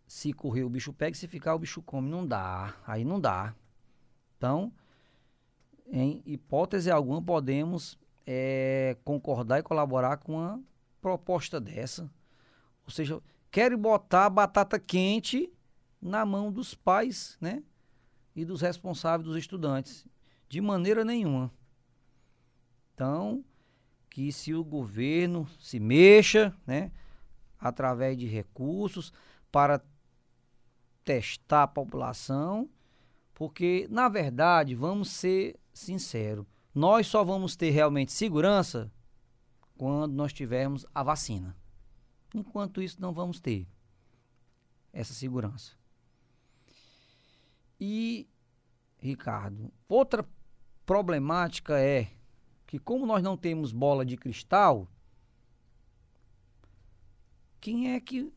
Se 0.07 0.33
correr 0.33 0.63
o 0.63 0.71
bicho 0.71 0.93
pega, 0.93 1.17
se 1.17 1.27
ficar 1.27 1.57
o 1.57 1.59
bicho 1.59 1.83
come. 1.83 2.09
Não 2.09 2.25
dá. 2.25 2.77
Aí 2.87 3.05
não 3.05 3.21
dá. 3.21 3.57
Então, 4.37 4.73
em 5.85 6.23
hipótese 6.25 6.93
alguma, 6.93 7.21
podemos 7.21 7.99
é, 8.25 8.97
concordar 9.05 9.59
e 9.59 9.65
colaborar 9.65 10.19
com 10.19 10.35
uma 10.35 10.63
proposta 11.03 11.61
dessa. 11.61 12.09
Ou 12.85 12.93
seja, 12.93 13.21
querem 13.51 13.77
botar 13.77 14.31
batata 14.31 14.79
quente 14.79 15.53
na 16.01 16.25
mão 16.25 16.53
dos 16.53 16.73
pais, 16.73 17.37
né? 17.41 17.65
E 18.33 18.45
dos 18.45 18.61
responsáveis 18.61 19.27
dos 19.29 19.37
estudantes. 19.37 20.07
De 20.49 20.61
maneira 20.61 21.05
nenhuma. 21.05 21.51
Então, 22.95 23.45
que 24.19 24.33
se 24.33 24.53
o 24.53 24.65
governo 24.65 25.49
se 25.61 25.79
mexa, 25.79 26.53
né, 26.67 26.91
através 27.57 28.19
de 28.19 28.27
recursos 28.27 29.13
para 29.49 29.81
testar 31.05 31.63
a 31.63 31.69
população, 31.69 32.69
porque 33.33 33.87
na 33.89 34.09
verdade, 34.09 34.75
vamos 34.75 35.09
ser 35.11 35.57
sinceros, 35.73 36.45
nós 36.75 37.07
só 37.07 37.23
vamos 37.23 37.55
ter 37.55 37.71
realmente 37.71 38.11
segurança 38.11 38.91
quando 39.77 40.15
nós 40.15 40.33
tivermos 40.33 40.85
a 40.93 41.05
vacina. 41.05 41.57
Enquanto 42.35 42.83
isso 42.83 43.01
não 43.01 43.13
vamos 43.13 43.39
ter 43.39 43.69
essa 44.93 45.15
segurança. 45.15 45.75
E 47.79 48.29
Ricardo, 48.99 49.73
outra 49.89 50.29
problemática 50.85 51.79
é 51.79 52.18
que 52.69 52.79
como 52.79 53.07
nós 53.07 53.23
não 53.23 53.35
temos 53.35 53.73
bola 53.73 54.05
de 54.05 54.15
cristal, 54.15 54.87
quem 57.59 57.95
é 57.95 57.99
que, 58.01 58.31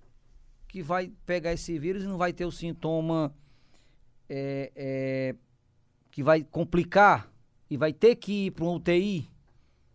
que 0.69 0.81
vai 0.81 1.11
pegar 1.25 1.51
esse 1.51 1.77
vírus 1.77 2.03
e 2.03 2.07
não 2.07 2.17
vai 2.17 2.31
ter 2.31 2.45
o 2.45 2.51
sintoma 2.51 3.35
é, 4.29 4.71
é, 4.73 5.35
que 6.09 6.23
vai 6.23 6.45
complicar 6.45 7.29
e 7.69 7.75
vai 7.75 7.91
ter 7.91 8.15
que 8.15 8.45
ir 8.45 8.51
para 8.51 8.63
um 8.63 8.75
UTI? 8.75 9.29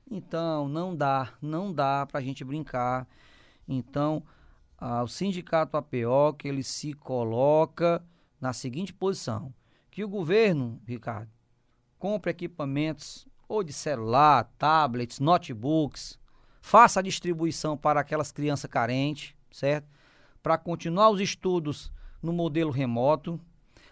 Então, 0.08 0.68
não 0.68 0.94
dá, 0.94 1.32
não 1.40 1.72
dá 1.72 2.04
para 2.04 2.20
a 2.20 2.22
gente 2.22 2.44
brincar. 2.44 3.08
Então, 3.66 4.22
o 5.02 5.08
sindicato 5.08 5.78
APO, 5.78 6.34
que 6.38 6.46
ele 6.46 6.62
se 6.62 6.92
coloca 6.92 8.04
na 8.38 8.52
seguinte 8.52 8.92
posição, 8.92 9.52
que 9.90 10.04
o 10.04 10.08
governo, 10.08 10.78
Ricardo, 10.86 11.30
compre 11.98 12.30
equipamentos 12.30 13.26
ou 13.48 13.62
de 13.62 13.72
celular, 13.72 14.50
tablets, 14.58 15.20
notebooks. 15.20 16.18
Faça 16.60 17.00
a 17.00 17.02
distribuição 17.02 17.76
para 17.76 18.00
aquelas 18.00 18.32
crianças 18.32 18.70
carentes, 18.70 19.34
certo? 19.50 19.88
Para 20.42 20.58
continuar 20.58 21.10
os 21.10 21.20
estudos 21.20 21.92
no 22.22 22.32
modelo 22.32 22.70
remoto. 22.70 23.40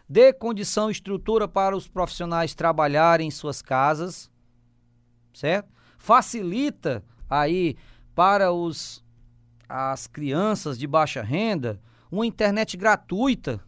Dê 0.09 0.33
condição 0.33 0.89
e 0.89 0.93
estrutura 0.93 1.49
para 1.49 1.77
os 1.77 1.89
profissionais 1.89 2.55
trabalharem 2.55 3.29
em 3.29 3.31
suas 3.31 3.63
casas, 3.63 4.31
certo? 5.33 5.73
Facilita 5.97 7.03
aí 7.29 7.77
para 8.15 8.53
os 8.53 9.03
as 9.67 10.07
crianças 10.07 10.79
de 10.79 10.87
baixa 10.87 11.23
renda 11.23 11.81
uma 12.11 12.27
internet 12.27 12.77
gratuita. 12.77 13.61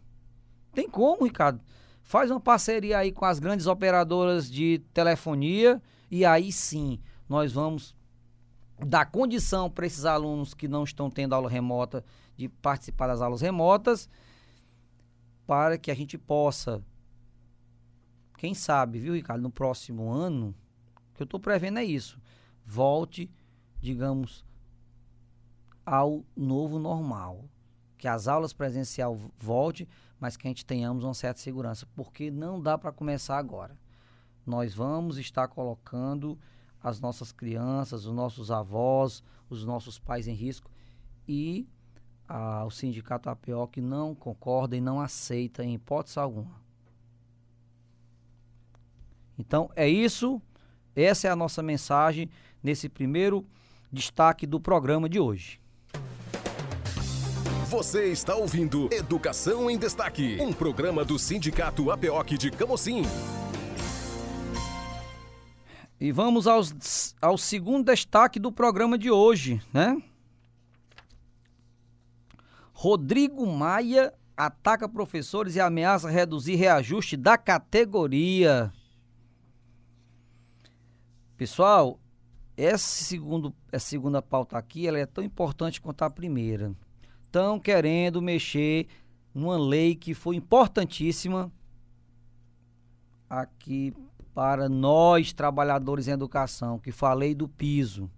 Tem 0.73 0.89
como, 0.89 1.25
Ricardo? 1.25 1.59
Faz 2.07 2.31
uma 2.31 2.39
parceria 2.39 2.99
aí 2.99 3.11
com 3.11 3.25
as 3.25 3.37
grandes 3.37 3.67
operadoras 3.67 4.49
de 4.49 4.79
telefonia 4.93 5.81
e 6.09 6.23
aí 6.23 6.53
sim 6.53 7.01
nós 7.27 7.51
vamos 7.51 7.93
dar 8.79 9.07
condição 9.07 9.69
para 9.69 9.85
esses 9.85 10.05
alunos 10.05 10.53
que 10.53 10.69
não 10.69 10.85
estão 10.85 11.09
tendo 11.09 11.35
aula 11.35 11.49
remota 11.49 12.05
de 12.37 12.47
participar 12.47 13.07
das 13.07 13.19
aulas 13.21 13.41
remotas 13.41 14.09
para 15.45 15.77
que 15.77 15.91
a 15.91 15.93
gente 15.93 16.17
possa, 16.17 16.81
quem 18.37 18.53
sabe, 18.53 18.99
viu, 18.99 19.13
Ricardo, 19.13 19.41
no 19.41 19.51
próximo 19.51 20.09
ano, 20.09 20.55
que 21.13 21.21
eu 21.21 21.25
estou 21.25 21.41
prevendo 21.41 21.79
é 21.79 21.83
isso, 21.83 22.21
volte, 22.65 23.29
digamos, 23.81 24.45
ao 25.85 26.23
novo 26.33 26.79
normal, 26.79 27.49
que 27.97 28.07
as 28.07 28.29
aulas 28.29 28.53
presencial 28.53 29.13
volte 29.37 29.85
mas 30.19 30.35
que 30.35 30.47
a 30.47 30.49
gente 30.49 30.65
tenhamos 30.65 31.03
uma 31.03 31.13
certa 31.13 31.39
segurança, 31.39 31.87
porque 31.95 32.31
não 32.31 32.61
dá 32.61 32.77
para 32.77 32.91
começar 32.91 33.37
agora. 33.37 33.77
Nós 34.45 34.73
vamos 34.73 35.17
estar 35.17 35.47
colocando 35.47 36.37
as 36.81 36.99
nossas 36.99 37.31
crianças, 37.31 38.05
os 38.05 38.13
nossos 38.13 38.49
avós, 38.49 39.23
os 39.49 39.65
nossos 39.65 39.99
pais 39.99 40.27
em 40.27 40.33
risco 40.33 40.71
e 41.27 41.67
ah, 42.27 42.65
o 42.65 42.71
sindicato 42.71 43.29
APO 43.29 43.67
que 43.67 43.81
não 43.81 44.13
concorda 44.13 44.75
e 44.75 44.81
não 44.81 44.99
aceita 44.99 45.63
em 45.63 45.73
hipótese 45.73 46.19
alguma. 46.19 46.61
Então 49.37 49.69
é 49.75 49.87
isso, 49.87 50.41
essa 50.95 51.27
é 51.27 51.31
a 51.31 51.35
nossa 51.35 51.61
mensagem 51.61 52.29
nesse 52.61 52.89
primeiro 52.89 53.45
destaque 53.91 54.47
do 54.47 54.59
programa 54.59 55.07
de 55.07 55.19
hoje. 55.19 55.59
Você 57.69 58.05
está 58.05 58.33
ouvindo 58.33 58.87
Educação 58.93 59.69
em 59.69 59.77
Destaque, 59.77 60.37
um 60.39 60.53
programa 60.53 61.03
do 61.03 61.19
Sindicato 61.19 61.91
APOC 61.91 62.37
de 62.37 62.49
Camocim. 62.49 63.01
E 65.99 66.09
vamos 66.13 66.47
aos, 66.47 67.13
ao 67.21 67.37
segundo 67.37 67.83
destaque 67.83 68.39
do 68.39 68.53
programa 68.53 68.97
de 68.97 69.11
hoje, 69.11 69.61
né? 69.73 70.01
Rodrigo 72.71 73.45
Maia 73.45 74.13
ataca 74.37 74.87
professores 74.87 75.57
e 75.57 75.59
ameaça 75.59 76.09
reduzir 76.09 76.55
reajuste 76.55 77.17
da 77.17 77.37
categoria. 77.37 78.71
Pessoal, 81.35 81.99
essa, 82.55 83.03
segundo, 83.03 83.53
essa 83.73 83.87
segunda 83.87 84.21
pauta 84.21 84.57
aqui 84.57 84.87
ela 84.87 84.97
é 84.97 85.05
tão 85.05 85.21
importante 85.21 85.81
quanto 85.81 86.03
a 86.03 86.09
primeira 86.09 86.73
estão 87.37 87.59
querendo 87.59 88.19
mexer 88.19 88.87
numa 89.31 89.59
lei 89.59 89.93
que 89.93 90.15
foi 90.15 90.35
importantíssima, 90.35 91.51
aqui 93.29 93.93
para 94.33 94.67
nós 94.67 95.33
trabalhadores 95.33 96.07
em 96.07 96.11
educação, 96.11 96.79
que 96.79 96.91
falei 96.91 97.35
do 97.35 97.47
piso, 97.47 98.09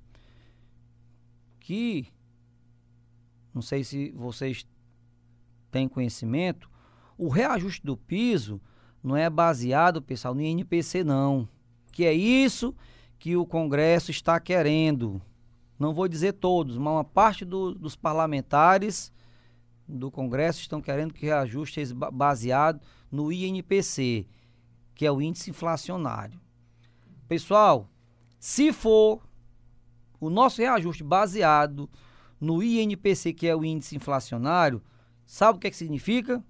que 1.59 2.07
não 3.53 3.61
sei 3.61 3.83
se 3.83 4.11
vocês 4.11 4.65
têm 5.69 5.89
conhecimento, 5.89 6.69
o 7.17 7.27
reajuste 7.27 7.85
do 7.85 7.97
piso 7.97 8.61
não 9.03 9.17
é 9.17 9.29
baseado, 9.29 10.01
pessoal, 10.01 10.33
no 10.33 10.41
INPC 10.41 11.03
não, 11.03 11.45
que 11.91 12.05
é 12.05 12.13
isso 12.13 12.73
que 13.17 13.35
o 13.35 13.45
Congresso 13.45 14.11
está 14.11 14.39
querendo. 14.39 15.21
Não 15.79 15.93
vou 15.93 16.09
dizer 16.09 16.33
todos, 16.33 16.77
mas 16.77 16.93
uma 16.93 17.05
parte 17.05 17.45
do, 17.45 17.73
dos 17.73 17.95
parlamentares 17.95 19.13
do 19.87 20.11
Congresso 20.11 20.59
estão 20.59 20.81
querendo 20.81 21.13
que 21.13 21.25
reajuste 21.25 21.75
seja 21.75 21.95
baseado 21.95 22.81
no 23.09 23.31
INPC, 23.31 24.27
que 24.93 25.05
é 25.05 25.11
o 25.11 25.21
índice 25.21 25.49
inflacionário. 25.49 26.39
Pessoal, 27.29 27.89
se 28.37 28.73
for 28.73 29.21
o 30.19 30.29
nosso 30.29 30.61
reajuste 30.61 31.03
baseado 31.03 31.89
no 32.39 32.61
INPC, 32.61 33.33
que 33.33 33.47
é 33.47 33.55
o 33.55 33.63
índice 33.63 33.95
inflacionário, 33.95 34.81
sabe 35.25 35.57
o 35.57 35.61
que, 35.61 35.67
é 35.67 35.69
que 35.69 35.77
significa? 35.77 36.43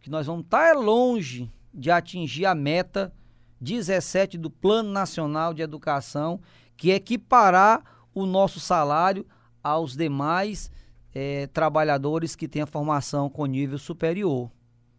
Que 0.00 0.08
nós 0.08 0.26
vamos 0.26 0.44
estar 0.44 0.74
longe 0.74 1.52
de 1.72 1.90
atingir 1.90 2.46
a 2.46 2.54
meta 2.54 3.12
17 3.60 4.38
do 4.38 4.50
Plano 4.50 4.90
Nacional 4.90 5.52
de 5.52 5.60
Educação, 5.60 6.40
que 6.76 6.90
é 6.90 6.94
equiparar 6.94 7.99
o 8.14 8.26
nosso 8.26 8.60
salário 8.60 9.26
aos 9.62 9.96
demais 9.96 10.70
é, 11.14 11.46
trabalhadores 11.48 12.36
que 12.36 12.48
têm 12.48 12.62
a 12.62 12.66
formação 12.66 13.28
com 13.28 13.46
nível 13.46 13.78
superior. 13.78 14.50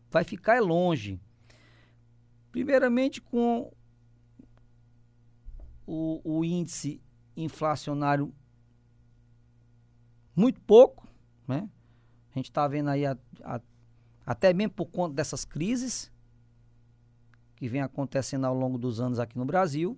Vai 0.10 0.24
ficar 0.24 0.62
longe. 0.62 1.19
Primeiramente, 2.52 3.21
com 3.21 3.71
o, 5.86 6.21
o 6.24 6.45
índice 6.45 7.02
inflacionário 7.36 8.34
muito 10.36 10.60
pouco, 10.62 11.08
né? 11.47 11.69
A 12.34 12.39
gente 12.39 12.50
está 12.50 12.67
vendo 12.67 12.89
aí 12.89 13.06
a, 13.06 13.17
a, 13.43 13.62
até 14.26 14.54
mesmo 14.54 14.74
por 14.74 14.86
conta 14.86 15.15
dessas 15.15 15.43
crises 15.43 16.12
que 17.56 17.67
vem 17.67 17.82
acontecendo 17.82 18.45
ao 18.45 18.56
longo 18.56 18.78
dos 18.78 19.00
anos 19.00 19.19
aqui 19.19 19.38
no 19.38 19.45
Brasil. 19.45 19.97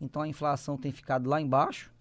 Então 0.00 0.22
a 0.22 0.28
inflação 0.28 0.76
tem 0.76 0.92
ficado 0.92 1.28
lá 1.28 1.40
embaixo. 1.40 1.92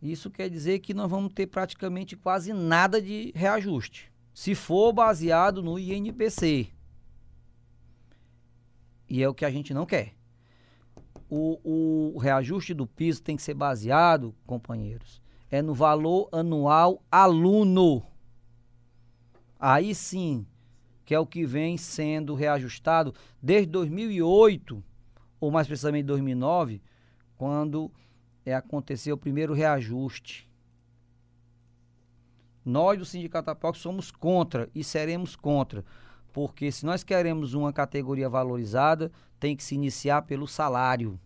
Isso 0.00 0.30
quer 0.30 0.48
dizer 0.48 0.78
que 0.78 0.94
nós 0.94 1.10
vamos 1.10 1.32
ter 1.32 1.46
praticamente 1.46 2.16
quase 2.16 2.52
nada 2.52 3.02
de 3.02 3.32
reajuste, 3.34 4.12
se 4.32 4.54
for 4.54 4.92
baseado 4.92 5.62
no 5.62 5.78
INPC. 5.78 6.68
E 9.08 9.22
é 9.22 9.28
o 9.28 9.34
que 9.34 9.44
a 9.44 9.50
gente 9.50 9.74
não 9.74 9.84
quer. 9.84 10.14
O, 11.28 12.14
o 12.14 12.18
reajuste 12.18 12.72
do 12.72 12.86
piso 12.86 13.22
tem 13.22 13.36
que 13.36 13.42
ser 13.42 13.54
baseado, 13.54 14.34
companheiros, 14.46 15.20
é 15.50 15.60
no 15.60 15.74
valor 15.74 16.28
anual 16.32 17.02
aluno. 17.10 18.02
Aí 19.58 19.94
sim, 19.94 20.46
que 21.04 21.14
é 21.14 21.18
o 21.18 21.26
que 21.26 21.44
vem 21.44 21.76
sendo 21.76 22.34
reajustado 22.34 23.14
desde 23.42 23.66
2008, 23.72 24.82
ou 25.40 25.50
mais 25.50 25.66
precisamente 25.66 26.04
2009, 26.04 26.80
quando 27.36 27.90
é 28.48 28.54
acontecer 28.54 29.12
o 29.12 29.18
primeiro 29.18 29.52
reajuste. 29.52 30.48
Nós 32.64 32.98
do 32.98 33.04
Sindicato 33.04 33.50
Apoc 33.50 33.76
somos 33.76 34.10
contra 34.10 34.70
e 34.74 34.82
seremos 34.82 35.36
contra, 35.36 35.84
porque 36.32 36.72
se 36.72 36.86
nós 36.86 37.02
queremos 37.02 37.52
uma 37.52 37.72
categoria 37.72 38.28
valorizada, 38.28 39.12
tem 39.38 39.54
que 39.54 39.62
se 39.62 39.74
iniciar 39.74 40.22
pelo 40.22 40.46
salário. 40.46 41.20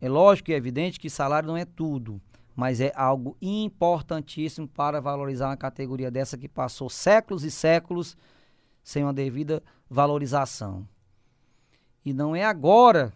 É 0.00 0.08
lógico 0.08 0.50
e 0.50 0.54
é 0.54 0.56
evidente 0.56 0.98
que 0.98 1.08
salário 1.08 1.46
não 1.46 1.56
é 1.56 1.64
tudo, 1.64 2.20
mas 2.54 2.80
é 2.80 2.92
algo 2.96 3.36
importantíssimo 3.40 4.66
para 4.66 5.00
valorizar 5.00 5.48
uma 5.48 5.56
categoria 5.56 6.10
dessa 6.10 6.36
que 6.36 6.48
passou 6.48 6.90
séculos 6.90 7.44
e 7.44 7.50
séculos 7.50 8.16
sem 8.82 9.04
uma 9.04 9.14
devida 9.14 9.62
valorização. 9.88 10.86
E 12.04 12.12
não 12.12 12.34
é 12.34 12.44
agora 12.44 13.12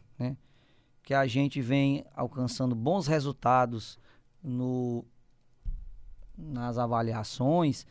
que 1.10 1.14
a 1.14 1.26
gente 1.26 1.60
vem 1.60 2.04
alcançando 2.14 2.72
bons 2.72 3.08
resultados 3.08 3.98
no, 4.40 5.04
nas 6.38 6.78
avaliações. 6.78 7.84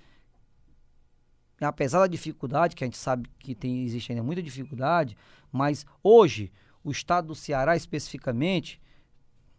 E 1.60 1.66
apesar 1.66 2.00
da 2.00 2.08
dificuldade, 2.08 2.78
que 2.78 2.84
a 2.86 2.88
gente 2.88 2.98
sabe 2.98 3.30
que 3.38 3.54
tem, 3.54 3.84
existe 3.84 4.14
ainda 4.14 4.24
muita 4.24 4.42
dificuldade, 4.42 5.18
mas 5.52 5.86
hoje 6.02 6.50
o 6.82 6.92
estado 6.92 7.28
do 7.28 7.36
Ceará 7.36 7.76
especificamente 7.76 8.82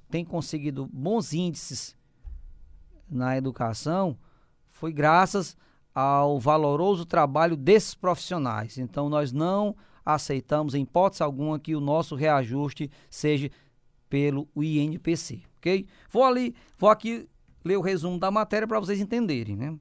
tem 0.08 0.24
conseguido 0.24 0.88
bons 0.90 1.34
índices 1.34 1.94
na 3.10 3.36
educação, 3.36 4.16
foi 4.68 4.90
graças 4.90 5.54
ao 5.94 6.40
valoroso 6.40 7.04
trabalho 7.04 7.58
desses 7.58 7.94
profissionais. 7.94 8.78
Então 8.78 9.10
nós 9.10 9.32
não 9.32 9.76
aceitamos 10.14 10.74
em 10.74 10.82
hipótese 10.82 11.22
alguma 11.22 11.58
que 11.58 11.74
o 11.74 11.80
nosso 11.80 12.14
reajuste 12.14 12.90
seja 13.08 13.50
pelo 14.08 14.48
INPC, 14.56 15.42
ok? 15.58 15.86
Vou 16.10 16.24
ali, 16.24 16.54
vou 16.78 16.90
aqui 16.90 17.28
ler 17.64 17.76
o 17.76 17.80
resumo 17.80 18.18
da 18.18 18.30
matéria 18.30 18.66
para 18.66 18.80
vocês 18.80 19.00
entenderem, 19.00 19.56
né? 19.56 19.78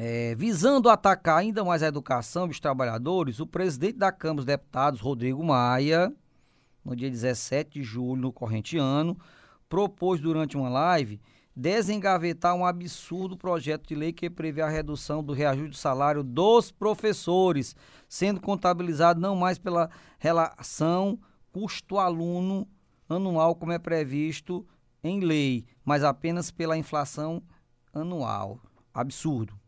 É, 0.00 0.34
visando 0.36 0.88
atacar 0.88 1.38
ainda 1.38 1.64
mais 1.64 1.82
a 1.82 1.88
educação 1.88 2.46
dos 2.46 2.60
trabalhadores, 2.60 3.40
o 3.40 3.46
presidente 3.46 3.98
da 3.98 4.12
Câmara 4.12 4.36
dos 4.36 4.44
Deputados, 4.44 5.00
Rodrigo 5.00 5.42
Maia, 5.42 6.12
no 6.84 6.94
dia 6.94 7.10
17 7.10 7.80
de 7.80 7.82
julho, 7.82 8.22
no 8.22 8.32
corrente 8.32 8.78
ano, 8.78 9.18
propôs 9.68 10.20
durante 10.20 10.56
uma 10.56 10.68
live 10.68 11.20
desengavetar 11.58 12.54
um 12.54 12.64
absurdo 12.64 13.36
projeto 13.36 13.88
de 13.88 13.94
lei 13.96 14.12
que 14.12 14.30
prevê 14.30 14.62
a 14.62 14.68
redução 14.68 15.24
do 15.24 15.32
reajuste 15.32 15.70
do 15.70 15.76
salário 15.76 16.22
dos 16.22 16.70
professores, 16.70 17.74
sendo 18.08 18.40
contabilizado 18.40 19.20
não 19.20 19.34
mais 19.34 19.58
pela 19.58 19.90
relação 20.20 21.18
custo-aluno 21.52 22.64
anual, 23.08 23.56
como 23.56 23.72
é 23.72 23.78
previsto 23.78 24.64
em 25.02 25.18
lei, 25.18 25.66
mas 25.84 26.04
apenas 26.04 26.52
pela 26.52 26.78
inflação 26.78 27.42
anual. 27.92 28.60
Absurdo. 28.94 29.58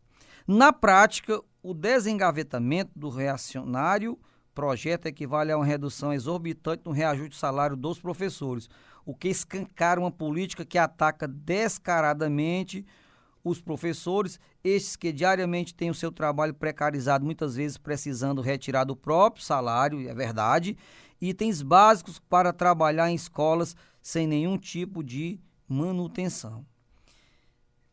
Na 0.47 0.71
prática, 0.71 1.41
o 1.61 1.73
desengavetamento 1.73 2.91
do 2.95 3.09
reacionário 3.09 4.17
projeto 4.55 5.07
equivale 5.07 5.51
a 5.51 5.57
uma 5.57 5.65
redução 5.65 6.13
exorbitante 6.13 6.83
no 6.85 6.91
reajuste 6.91 7.31
do 7.31 7.35
salário 7.35 7.75
dos 7.75 7.99
professores, 7.99 8.69
o 9.05 9.15
que 9.15 9.29
escancara 9.29 9.99
uma 9.99 10.11
política 10.11 10.65
que 10.65 10.77
ataca 10.77 11.27
descaradamente 11.27 12.85
os 13.43 13.59
professores, 13.59 14.39
estes 14.63 14.95
que 14.95 15.11
diariamente 15.11 15.73
têm 15.73 15.89
o 15.89 15.95
seu 15.95 16.11
trabalho 16.11 16.53
precarizado, 16.53 17.25
muitas 17.25 17.55
vezes 17.55 17.77
precisando 17.77 18.41
retirar 18.41 18.83
do 18.83 18.95
próprio 18.95 19.43
salário, 19.43 20.07
é 20.07 20.13
verdade, 20.13 20.77
itens 21.19 21.61
básicos 21.61 22.19
para 22.19 22.53
trabalhar 22.53 23.09
em 23.09 23.15
escolas 23.15 23.75
sem 24.01 24.27
nenhum 24.27 24.57
tipo 24.57 25.03
de 25.03 25.39
manutenção. 25.67 26.65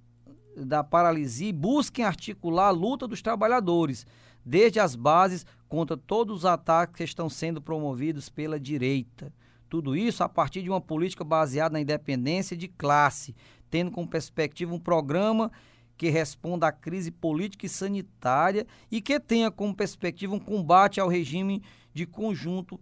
da 0.56 0.84
paralisia 0.84 1.50
e 1.50 1.54
busquem 1.54 2.06
articular 2.06 2.68
a 2.68 2.72
luta 2.72 3.08
dos 3.08 3.22
trabalhadores, 3.22 4.06
desde 4.46 4.80
as 4.80 4.96
bases 4.96 5.46
contra 5.68 5.98
todos 5.98 6.40
os 6.40 6.46
ataques 6.46 6.96
que 6.96 7.04
estão 7.04 7.30
sendo 7.30 7.62
promovidos 7.62 8.30
pela 8.30 8.60
direita. 8.60 9.34
Tudo 9.70 9.96
isso 9.96 10.24
a 10.24 10.30
partir 10.30 10.62
de 10.62 10.70
uma 10.70 10.82
política 10.82 11.24
baseada 11.24 11.74
na 11.74 11.82
independência 11.82 12.58
de 12.58 12.68
classe, 12.68 13.36
tendo 13.72 13.90
como 13.90 14.08
perspectiva 14.08 14.76
um 14.76 14.80
programa 14.80 15.52
que 15.98 16.10
responda 16.10 16.68
à 16.68 16.72
crise 16.72 17.10
política 17.10 17.66
e 17.66 17.70
sanitária 17.70 18.68
e 18.92 19.02
que 19.02 19.20
tenha 19.20 19.50
como 19.50 19.74
perspectiva 19.74 20.36
um 20.36 20.40
combate 20.40 21.00
ao 21.00 21.08
regime 21.08 21.64
de 21.94 22.06
conjunto 22.06 22.80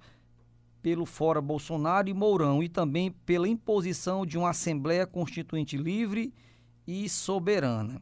pelo 0.82 1.06
fora 1.06 1.41
Bolsonaro 1.41 2.10
e 2.10 2.13
Mourão 2.13 2.63
e 2.63 2.69
também 2.69 3.12
pela 3.12 3.47
imposição 3.47 4.25
de 4.25 4.38
uma 4.38 4.49
Assembleia 4.49 5.06
Constituinte 5.06 5.78
livre 5.78 6.34
e 6.88 7.08
soberana. 7.08 8.02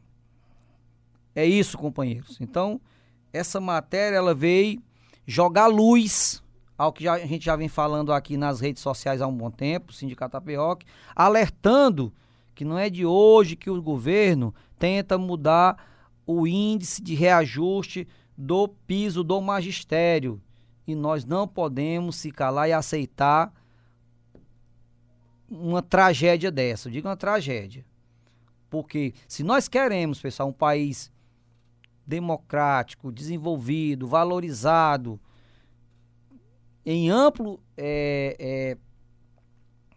É 1.34 1.44
isso, 1.44 1.76
companheiros. 1.76 2.40
Então, 2.40 2.80
essa 3.32 3.60
matéria 3.60 4.16
ela 4.16 4.34
veio 4.34 4.80
jogar 5.26 5.66
luz 5.66 6.42
ao 6.78 6.92
que 6.92 7.02
já, 7.02 7.14
a 7.14 7.26
gente 7.26 7.44
já 7.44 7.56
vem 7.56 7.68
falando 7.68 8.12
aqui 8.12 8.36
nas 8.36 8.60
redes 8.60 8.80
sociais 8.80 9.20
há 9.20 9.26
um 9.26 9.36
bom 9.36 9.50
tempo, 9.50 9.90
o 9.90 9.94
Sindicato 9.94 10.36
Apioc, 10.36 10.84
alertando 11.14 12.12
que 12.58 12.64
não 12.64 12.76
é 12.76 12.90
de 12.90 13.06
hoje 13.06 13.54
que 13.54 13.70
o 13.70 13.80
governo 13.80 14.52
tenta 14.80 15.16
mudar 15.16 15.76
o 16.26 16.44
índice 16.44 17.00
de 17.00 17.14
reajuste 17.14 18.08
do 18.36 18.66
piso 18.66 19.22
do 19.22 19.40
magistério. 19.40 20.42
E 20.84 20.92
nós 20.92 21.24
não 21.24 21.46
podemos 21.46 22.16
se 22.16 22.32
calar 22.32 22.68
e 22.68 22.72
aceitar 22.72 23.54
uma 25.48 25.80
tragédia 25.80 26.50
dessa. 26.50 26.88
Eu 26.88 26.92
digo 26.94 27.06
uma 27.06 27.16
tragédia. 27.16 27.84
Porque 28.68 29.14
se 29.28 29.44
nós 29.44 29.68
queremos, 29.68 30.20
pessoal, 30.20 30.48
um 30.48 30.52
país 30.52 31.12
democrático, 32.04 33.12
desenvolvido, 33.12 34.08
valorizado, 34.08 35.20
em 36.84 37.08
amplo 37.08 37.60
é, 37.76 38.34
é, 38.36 38.78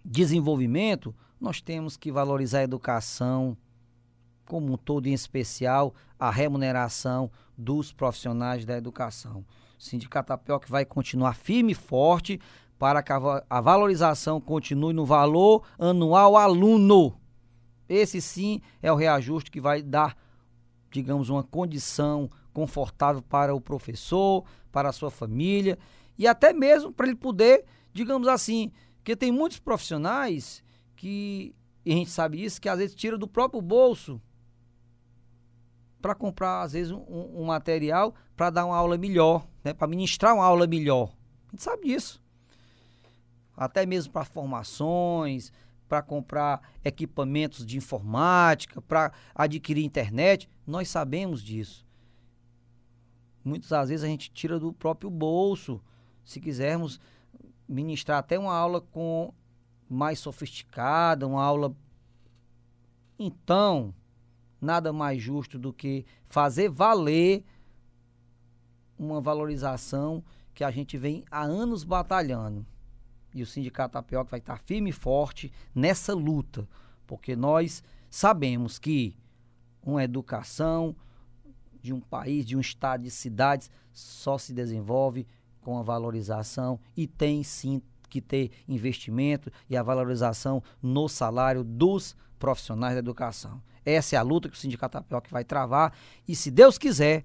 desenvolvimento, 0.05 1.15
nós 1.41 1.59
temos 1.59 1.97
que 1.97 2.11
valorizar 2.11 2.59
a 2.59 2.63
educação 2.63 3.57
como 4.45 4.73
um 4.73 4.77
todo, 4.77 5.07
em 5.07 5.13
especial 5.13 5.93
a 6.19 6.29
remuneração 6.29 7.31
dos 7.57 7.91
profissionais 7.91 8.63
da 8.63 8.77
educação. 8.77 9.43
O 9.77 9.81
Sindicato 9.81 10.31
Apioc 10.31 10.69
vai 10.69 10.85
continuar 10.85 11.33
firme 11.33 11.71
e 11.71 11.75
forte 11.75 12.39
para 12.77 13.01
que 13.01 13.11
a 13.11 13.61
valorização 13.61 14.39
continue 14.39 14.93
no 14.93 15.05
valor 15.05 15.63
anual 15.79 16.37
aluno. 16.37 17.17
Esse 17.89 18.21
sim 18.21 18.61
é 18.81 18.91
o 18.91 18.95
reajuste 18.95 19.49
que 19.49 19.59
vai 19.59 19.81
dar, 19.81 20.15
digamos, 20.91 21.29
uma 21.29 21.43
condição 21.43 22.29
confortável 22.53 23.21
para 23.21 23.55
o 23.55 23.61
professor, 23.61 24.43
para 24.71 24.89
a 24.89 24.93
sua 24.93 25.09
família 25.09 25.77
e 26.17 26.27
até 26.27 26.53
mesmo 26.53 26.91
para 26.91 27.07
ele 27.07 27.15
poder, 27.15 27.65
digamos 27.93 28.27
assim, 28.27 28.71
que 29.03 29.15
tem 29.15 29.31
muitos 29.31 29.59
profissionais 29.59 30.63
que, 31.01 31.55
e 31.83 31.91
a 31.91 31.95
gente 31.95 32.11
sabe 32.11 32.43
isso, 32.43 32.61
que 32.61 32.69
às 32.69 32.77
vezes 32.77 32.93
tira 32.93 33.17
do 33.17 33.27
próprio 33.27 33.59
bolso 33.59 34.21
para 35.99 36.13
comprar, 36.13 36.61
às 36.61 36.73
vezes, 36.73 36.91
um, 36.91 37.01
um 37.09 37.45
material 37.45 38.13
para 38.35 38.51
dar 38.51 38.65
uma 38.65 38.77
aula 38.77 38.99
melhor, 38.99 39.47
né, 39.63 39.73
para 39.73 39.87
ministrar 39.87 40.35
uma 40.35 40.45
aula 40.45 40.67
melhor. 40.67 41.11
A 41.47 41.51
gente 41.51 41.63
sabe 41.63 41.87
disso. 41.87 42.21
Até 43.57 43.83
mesmo 43.83 44.13
para 44.13 44.23
formações, 44.23 45.51
para 45.89 46.03
comprar 46.03 46.61
equipamentos 46.85 47.65
de 47.65 47.77
informática, 47.77 48.79
para 48.79 49.11
adquirir 49.33 49.83
internet, 49.83 50.47
nós 50.67 50.87
sabemos 50.87 51.41
disso. 51.41 51.83
Muitas 53.43 53.69
das 53.69 53.89
vezes 53.89 54.03
a 54.03 54.07
gente 54.07 54.29
tira 54.29 54.59
do 54.59 54.71
próprio 54.71 55.09
bolso 55.09 55.81
se 56.23 56.39
quisermos 56.39 56.99
ministrar 57.67 58.19
até 58.19 58.37
uma 58.37 58.55
aula 58.55 58.81
com 58.81 59.33
mais 59.91 60.19
sofisticada, 60.19 61.27
uma 61.27 61.43
aula 61.43 61.75
então 63.19 63.93
nada 64.59 64.93
mais 64.93 65.21
justo 65.21 65.59
do 65.59 65.73
que 65.73 66.05
fazer 66.25 66.69
valer 66.69 67.43
uma 68.97 69.19
valorização 69.19 70.23
que 70.53 70.63
a 70.63 70.71
gente 70.71 70.97
vem 70.97 71.25
há 71.29 71.41
anos 71.41 71.83
batalhando. 71.83 72.65
E 73.33 73.41
o 73.41 73.47
Sindicato 73.47 73.93
Tapioca 73.93 74.29
vai 74.29 74.39
estar 74.39 74.57
firme 74.57 74.91
e 74.91 74.93
forte 74.93 75.51
nessa 75.73 76.13
luta, 76.13 76.67
porque 77.07 77.35
nós 77.35 77.83
sabemos 78.09 78.77
que 78.77 79.17
uma 79.81 80.03
educação 80.03 80.95
de 81.81 81.93
um 81.93 81.99
país, 81.99 82.45
de 82.45 82.55
um 82.55 82.59
estado, 82.59 83.03
de 83.03 83.11
cidades, 83.11 83.71
só 83.91 84.37
se 84.37 84.53
desenvolve 84.53 85.25
com 85.61 85.77
a 85.77 85.83
valorização 85.83 86.79
e 86.95 87.07
tem 87.07 87.43
sim 87.43 87.81
que 88.11 88.21
ter 88.21 88.51
investimento 88.67 89.49
e 89.69 89.77
a 89.77 89.81
valorização 89.81 90.61
no 90.83 91.07
salário 91.07 91.63
dos 91.63 92.15
profissionais 92.37 92.93
da 92.93 92.99
educação. 92.99 93.61
Essa 93.85 94.15
é 94.15 94.19
a 94.19 94.21
luta 94.21 94.49
que 94.49 94.55
o 94.55 94.59
Sindicato 94.59 94.97
Tapioca 94.97 95.29
vai 95.31 95.43
travar 95.43 95.93
e 96.27 96.35
se 96.35 96.51
Deus 96.51 96.77
quiser, 96.77 97.23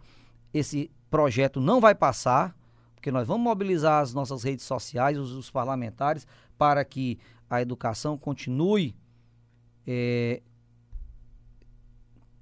esse 0.55 0.90
projeto 1.11 1.61
não 1.61 1.81
vai 1.81 1.94
passar, 1.94 2.57
porque 2.94 3.11
nós 3.11 3.27
vamos 3.27 3.42
mobilizar 3.42 4.01
as 4.01 4.14
nossas 4.14 4.44
redes 4.44 4.64
sociais, 4.64 5.18
os, 5.18 5.33
os 5.33 5.51
parlamentares, 5.51 6.27
para 6.57 6.85
que 6.85 7.18
a 7.51 7.61
educação 7.61 8.16
continue, 8.16 8.96
é, 9.87 10.40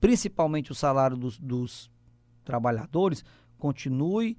principalmente 0.00 0.70
o 0.70 0.74
salário 0.74 1.16
dos, 1.16 1.38
dos 1.38 1.90
trabalhadores, 2.44 3.24
continue 3.58 4.36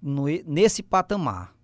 no, 0.00 0.26
nesse 0.46 0.82
patamar. 0.82 1.55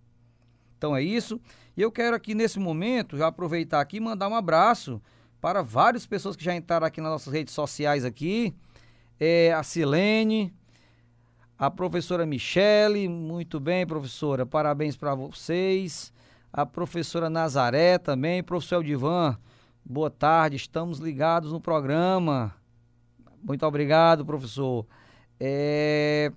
Então 0.83 0.97
é 0.97 1.01
isso. 1.01 1.41
E 1.77 1.81
eu 1.81 1.93
quero 1.93 2.17
aqui 2.17 2.35
nesse 2.35 2.59
momento 2.59 3.17
já 3.17 3.29
aproveitar 3.29 3.81
aqui 3.81 3.99
e 3.99 4.01
mandar 4.01 4.27
um 4.27 4.35
abraço 4.35 5.01
para 5.41 5.63
várias 5.63 6.05
pessoas 6.07 6.35
que 6.35 6.43
já 6.43 6.57
entraram 6.57 6.85
aqui 6.85 7.01
nas 7.01 7.13
nossas 7.13 7.33
redes 7.33 7.55
sociais 7.55 8.05
aqui. 8.05 8.53
É, 9.21 9.53
a 9.53 9.63
Silene, 9.63 10.53
a 11.57 11.71
professora 11.71 12.27
Michele, 12.27 13.09
muito 13.09 13.61
bem, 13.61 13.87
professora, 13.87 14.45
parabéns 14.45 14.97
para 14.97 15.15
vocês. 15.15 16.13
A 16.53 16.67
professora 16.67 17.31
Nazaré 17.31 17.97
também, 17.97 18.43
professor 18.43 18.79
Eldivan, 18.79 19.39
boa 19.85 20.11
tarde, 20.11 20.57
estamos 20.57 20.99
ligados 20.99 21.53
no 21.53 21.61
programa. 21.61 22.57
Muito 23.41 23.65
obrigado, 23.65 24.27
professor. 24.27 24.85
É, 25.39 26.33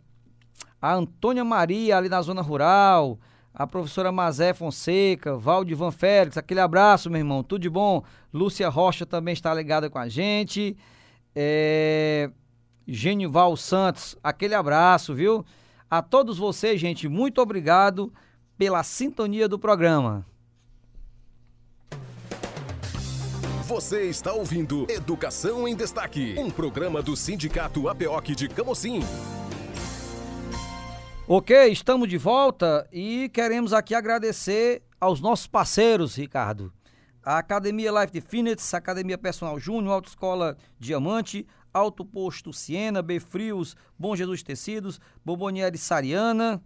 a 0.79 0.93
Antônia 0.93 1.43
Maria, 1.43 1.97
ali 1.97 2.10
na 2.10 2.21
zona 2.21 2.43
rural, 2.43 3.19
a 3.55 3.65
professora 3.65 4.11
Mazé 4.11 4.53
Fonseca, 4.53 5.37
Valdivan 5.37 5.89
Félix, 5.89 6.37
aquele 6.37 6.59
abraço, 6.59 7.09
meu 7.09 7.19
irmão, 7.19 7.41
tudo 7.41 7.61
de 7.61 7.69
bom. 7.69 8.03
Lúcia 8.33 8.67
Rocha 8.67 9.05
também 9.05 9.33
está 9.33 9.53
ligada 9.53 9.89
com 9.89 9.97
a 9.97 10.09
gente. 10.09 10.75
É... 11.33 12.29
Genival 12.85 13.55
Santos, 13.55 14.15
aquele 14.21 14.53
abraço, 14.53 15.13
viu? 15.13 15.45
A 15.89 16.01
todos 16.01 16.37
vocês, 16.37 16.79
gente, 16.79 17.07
muito 17.07 17.41
obrigado 17.41 18.11
pela 18.57 18.83
sintonia 18.83 19.47
do 19.47 19.57
programa. 19.57 20.25
Você 23.63 24.03
está 24.03 24.33
ouvindo 24.33 24.85
Educação 24.89 25.67
em 25.67 25.75
Destaque, 25.75 26.35
um 26.37 26.51
programa 26.51 27.01
do 27.01 27.15
Sindicato 27.15 27.89
APOC 27.89 28.35
de 28.35 28.47
Camocim. 28.47 28.99
Ok, 31.27 31.49
estamos 31.71 32.07
de 32.07 32.19
volta 32.19 32.88
e 32.93 33.29
queremos 33.29 33.73
aqui 33.73 33.95
agradecer 33.95 34.83
aos 35.01 35.19
nossos 35.19 35.47
parceiros, 35.47 36.13
Ricardo. 36.17 36.71
A 37.23 37.39
Academia 37.39 37.91
Life 37.91 38.13
Definites, 38.13 38.71
Academia 38.75 39.17
Personal 39.17 39.59
Júnior, 39.59 39.95
Autoescola 39.95 40.55
Diamante, 40.77 41.47
Alto 41.73 42.05
Posto 42.05 42.53
Siena, 42.53 43.01
Befrios, 43.01 43.75
Bom 43.97 44.15
Jesus 44.15 44.43
Tecidos, 44.43 45.01
Bobonieri 45.25 45.79
Sariana, 45.79 46.61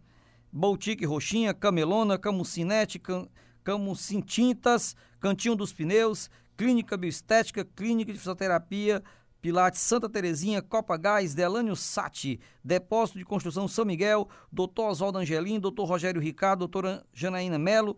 Boutique 0.52 1.06
Roxinha, 1.06 1.54
Camelona, 1.54 2.18
Camucinete, 2.18 3.00
Cam, 3.00 3.30
Camucin 3.64 4.20
Tintas, 4.20 4.94
Cantinho 5.22 5.56
dos 5.56 5.72
Pneus, 5.72 6.30
Clínica 6.58 6.98
Bioestética, 6.98 7.64
Clínica 7.64 8.12
de 8.12 8.20
Fisioterapia, 8.20 9.02
Pilates 9.42 9.82
Santa 9.82 10.10
Terezinha, 10.10 10.62
Copa 10.62 10.98
Gás, 10.98 11.34
Delânio 11.34 11.76
Sati, 11.76 12.40
Depósito 12.64 13.18
de 13.20 13.26
Construção 13.26 13.68
São 13.68 13.86
Miguel, 13.86 14.28
Doutor 14.52 14.90
Oswaldo 14.90 15.18
Angelim, 15.18 15.60
Doutor 15.60 15.86
Rogério 15.86 16.22
Ricardo, 16.22 16.60
Doutora 16.60 17.06
Janaína 17.14 17.58
Melo, 17.58 17.98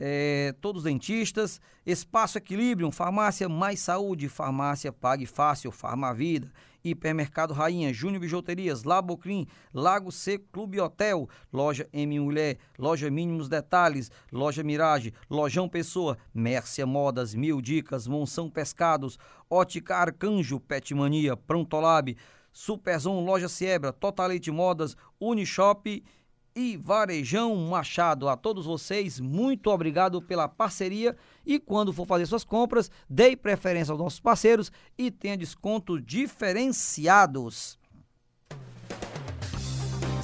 é, 0.00 0.54
todos 0.60 0.84
dentistas, 0.84 1.60
Espaço 1.84 2.38
Equilíbrio, 2.38 2.90
Farmácia 2.90 3.48
Mais 3.48 3.80
Saúde, 3.80 4.28
Farmácia 4.28 4.92
Pague 4.92 5.26
Fácil, 5.26 5.70
Farmavida, 5.70 6.52
Hipermercado 6.84 7.54
Rainha, 7.54 7.92
Júnior 7.92 8.20
Bijuterias, 8.20 8.84
Labocrim, 8.84 9.46
Lago 9.72 10.10
Seco 10.10 10.44
Clube 10.52 10.80
Hotel, 10.80 11.28
Loja 11.52 11.88
M 11.92 12.20
Mulher, 12.20 12.58
Loja 12.78 13.10
Mínimos 13.10 13.48
Detalhes, 13.48 14.10
Loja 14.32 14.62
Mirage, 14.62 15.12
Lojão 15.30 15.68
Pessoa, 15.68 16.16
Mércia 16.34 16.86
Modas, 16.86 17.34
Mil 17.34 17.60
Dicas, 17.60 18.06
Monção 18.06 18.48
Pescados, 18.50 19.18
Ótica 19.50 19.96
Arcanjo, 19.96 20.60
Petmania, 20.60 21.36
Prontolab, 21.36 22.16
Superzon 22.52 23.24
Loja 23.24 23.48
Siebra, 23.48 23.92
Totalite 23.92 24.50
Modas, 24.50 24.96
Unishop 25.20 26.02
e 26.58 26.76
Varejão 26.76 27.54
Machado. 27.54 28.28
A 28.28 28.36
todos 28.36 28.66
vocês, 28.66 29.20
muito 29.20 29.70
obrigado 29.70 30.20
pela 30.20 30.48
parceria 30.48 31.16
e 31.46 31.60
quando 31.60 31.92
for 31.92 32.04
fazer 32.04 32.26
suas 32.26 32.42
compras, 32.42 32.90
dê 33.08 33.36
preferência 33.36 33.92
aos 33.92 34.00
nossos 34.00 34.18
parceiros 34.18 34.72
e 34.98 35.08
tenha 35.08 35.36
descontos 35.36 36.02
diferenciados. 36.04 37.78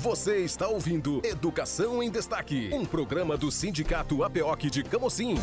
Você 0.00 0.38
está 0.38 0.66
ouvindo 0.68 1.22
Educação 1.24 2.02
em 2.02 2.10
Destaque, 2.10 2.68
um 2.72 2.84
programa 2.84 3.38
do 3.38 3.50
Sindicato 3.50 4.24
APOC 4.24 4.68
de 4.68 4.82
Camocim. 4.82 5.36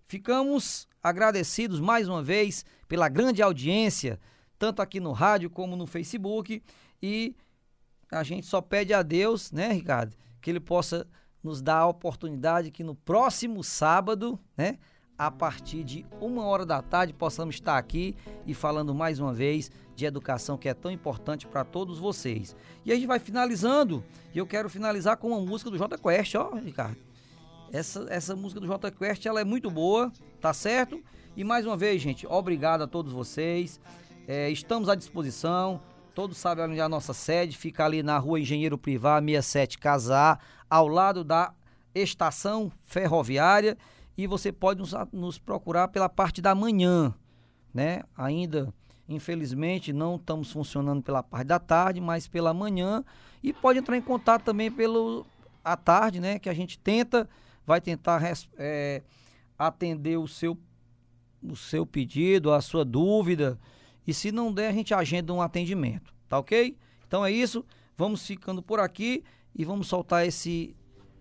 Ficamos 0.08 0.88
agradecidos 1.03 1.79
mais 1.79 2.08
uma 2.08 2.23
vez 2.23 2.65
pela 2.88 3.10
grande 3.10 3.41
audiência, 3.41 4.19
tanto 4.58 4.82
aqui 4.82 4.99
no 4.99 5.12
rádio 5.12 5.49
como 5.49 5.75
no 5.75 5.86
Facebook. 5.86 6.63
E 7.01 7.36
a 8.12 8.23
gente 8.23 8.47
só 8.47 8.62
pede 8.62 8.93
a 8.93 9.01
Deus, 9.01 9.51
né, 9.51 9.71
Ricardo? 9.71 10.15
Que 10.41 10.49
ele 10.49 10.60
possa 10.60 11.08
nos 11.43 11.62
dar 11.62 11.80
a 11.80 11.88
oportunidade 11.88 12.71
que 12.71 12.84
no 12.84 12.95
próximo 12.95 13.63
sábado, 13.63 14.39
né, 14.58 14.78
a 15.17 15.30
partir 15.30 15.84
de 15.84 16.06
uma 16.21 16.45
hora 16.45 16.65
da 16.65 16.82
tarde, 16.82 17.13
possamos 17.13 17.56
estar 17.56 17.78
aqui 17.78 18.15
e 18.47 18.54
falando 18.54 18.95
mais 18.95 19.19
uma 19.19 19.34
vez 19.34 19.69
de 19.95 20.06
educação 20.06 20.58
que 20.58 20.69
é 20.69 20.73
tão 20.73 20.89
importante 20.89 21.45
para 21.45 21.65
todos 21.65 21.99
vocês. 21.99 22.56
E 22.86 22.91
a 22.91 22.95
gente 22.95 23.08
vai 23.08 23.19
finalizando, 23.19 24.04
e 24.34 24.38
eu 24.38 24.47
quero 24.47 24.69
finalizar 24.69 25.17
com 25.17 25.28
uma 25.28 25.41
música 25.41 25.69
do 25.69 25.78
J 25.78 25.97
Quest, 25.97 26.36
ó, 26.36 26.56
Ricardo. 26.56 26.97
Essa, 27.71 28.06
essa 28.10 28.36
música 28.36 28.62
do 28.62 28.67
J 28.67 28.91
Quest, 28.91 29.25
ela 29.25 29.41
é 29.41 29.43
muito 29.43 29.69
boa, 29.69 30.12
tá 30.39 30.54
certo? 30.54 31.04
E 31.36 31.43
mais 31.43 31.65
uma 31.65 31.75
vez, 31.75 32.02
gente, 32.02 32.25
obrigado 32.25 32.82
a 32.84 32.88
todos 32.88 33.12
vocês. 33.12 33.80
É, 34.25 34.49
estamos 34.49 34.88
à 34.88 34.95
disposição. 34.95 35.82
Todos 36.13 36.38
sabem 36.38 36.65
onde 36.65 36.80
é 36.80 36.82
a 36.82 36.89
nossa 36.89 37.13
sede, 37.13 37.58
fica 37.58 37.86
ali 37.86 38.02
na 38.04 38.17
rua 38.17 38.39
Engenheiro 38.39 38.78
Privá, 38.78 39.19
67 39.22 39.78
Casar, 39.78 40.39
ao 40.69 40.88
lado 40.88 41.24
da 41.24 41.54
estação 41.93 42.72
ferroviária. 42.84 43.78
E 44.17 44.28
você 44.28 44.52
pode 44.52 44.80
nos, 44.80 44.93
nos 45.13 45.38
procurar 45.38 45.88
pela 45.88 46.10
parte 46.10 46.41
da 46.41 46.54
manhã, 46.54 47.13
né? 47.74 48.04
Ainda, 48.17 48.74
infelizmente, 49.08 49.93
não 49.93 50.15
estamos 50.15 50.52
funcionando 50.52 51.02
pela 51.02 51.24
parte 51.24 51.48
da 51.48 51.60
tarde, 51.60 52.02
mas 52.02 52.28
pela 52.28 52.54
manhã. 52.54 53.04
E 53.41 53.54
pode 53.54 53.80
entrar 53.80 53.95
em 53.95 54.02
contato 54.02 54.43
também 54.43 54.69
pelo 54.69 55.26
à 55.63 55.78
tarde, 55.78 56.19
né? 56.19 56.38
Que 56.38 56.50
a 56.50 56.54
gente 56.54 56.78
tenta, 56.78 57.30
vai 57.65 57.80
tentar 57.80 58.22
é, 58.58 59.04
atender 59.58 60.17
o 60.17 60.28
seu, 60.28 60.58
o 61.41 61.56
seu 61.56 61.86
pedido, 61.86 62.52
a 62.52 62.60
sua 62.60 62.84
dúvida 62.84 63.58
e 64.05 64.13
se 64.13 64.31
não 64.31 64.53
der, 64.53 64.69
a 64.69 64.73
gente 64.73 64.93
agenda 64.93 65.33
um 65.33 65.41
atendimento, 65.41 66.13
tá 66.27 66.39
ok? 66.39 66.77
Então 67.07 67.25
é 67.25 67.31
isso, 67.31 67.65
vamos 67.97 68.25
ficando 68.25 68.62
por 68.62 68.79
aqui 68.79 69.23
e 69.55 69.65
vamos 69.65 69.88
soltar 69.88 70.25
esse 70.25 70.75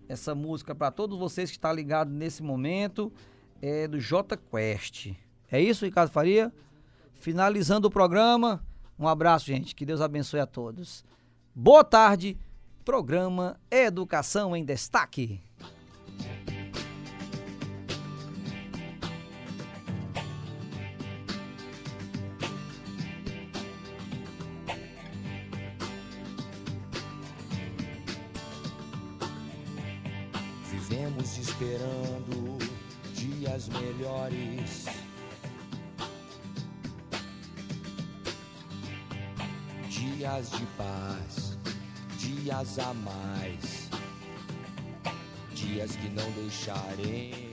essa 0.07 0.33
música 0.33 0.73
para 0.73 0.89
todos 0.89 1.19
vocês 1.19 1.51
que 1.51 1.57
estão 1.57 1.69
tá 1.69 1.75
ligados 1.75 2.11
nesse 2.11 2.41
momento, 2.41 3.13
é 3.61 3.87
do 3.87 3.99
J 3.99 4.35
Quest. 4.37 5.11
É 5.51 5.61
isso, 5.61 5.85
Ricardo 5.85 6.09
Faria? 6.09 6.51
Finalizando 7.13 7.87
o 7.87 7.91
programa, 7.91 8.65
um 8.97 9.07
abraço, 9.07 9.45
gente, 9.45 9.75
que 9.75 9.85
Deus 9.85 10.01
abençoe 10.01 10.39
a 10.39 10.47
todos. 10.47 11.05
Boa 11.53 11.83
tarde, 11.83 12.37
programa 12.83 13.59
Educação 13.69 14.55
em 14.55 14.65
Destaque. 14.65 15.39
Esperando 31.59 32.57
dias 33.13 33.67
melhores. 33.67 34.85
Dias 39.89 40.51
de 40.51 40.65
paz, 40.77 41.57
dias 42.17 42.79
a 42.79 42.93
mais, 42.93 43.89
dias 45.53 45.97
que 45.97 46.09
não 46.09 46.31
deixaremos 46.31 47.48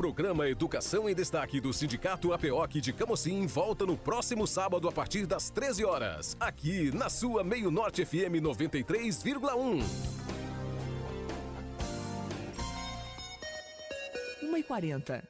programa 0.00 0.48
Educação 0.48 1.10
em 1.10 1.14
Destaque 1.14 1.60
do 1.60 1.74
Sindicato 1.74 2.32
APOC 2.32 2.80
de 2.80 2.90
Camocim 2.90 3.46
volta 3.46 3.84
no 3.84 3.98
próximo 3.98 4.46
sábado 4.46 4.88
a 4.88 4.92
partir 4.92 5.26
das 5.26 5.50
13 5.50 5.84
horas, 5.84 6.34
aqui 6.40 6.90
na 6.96 7.10
sua 7.10 7.44
Meio 7.44 7.70
Norte 7.70 8.06
FM 8.06 8.40
93,1. 8.40 9.82
1 14.42 14.56
e 14.56 14.62
40 14.62 15.22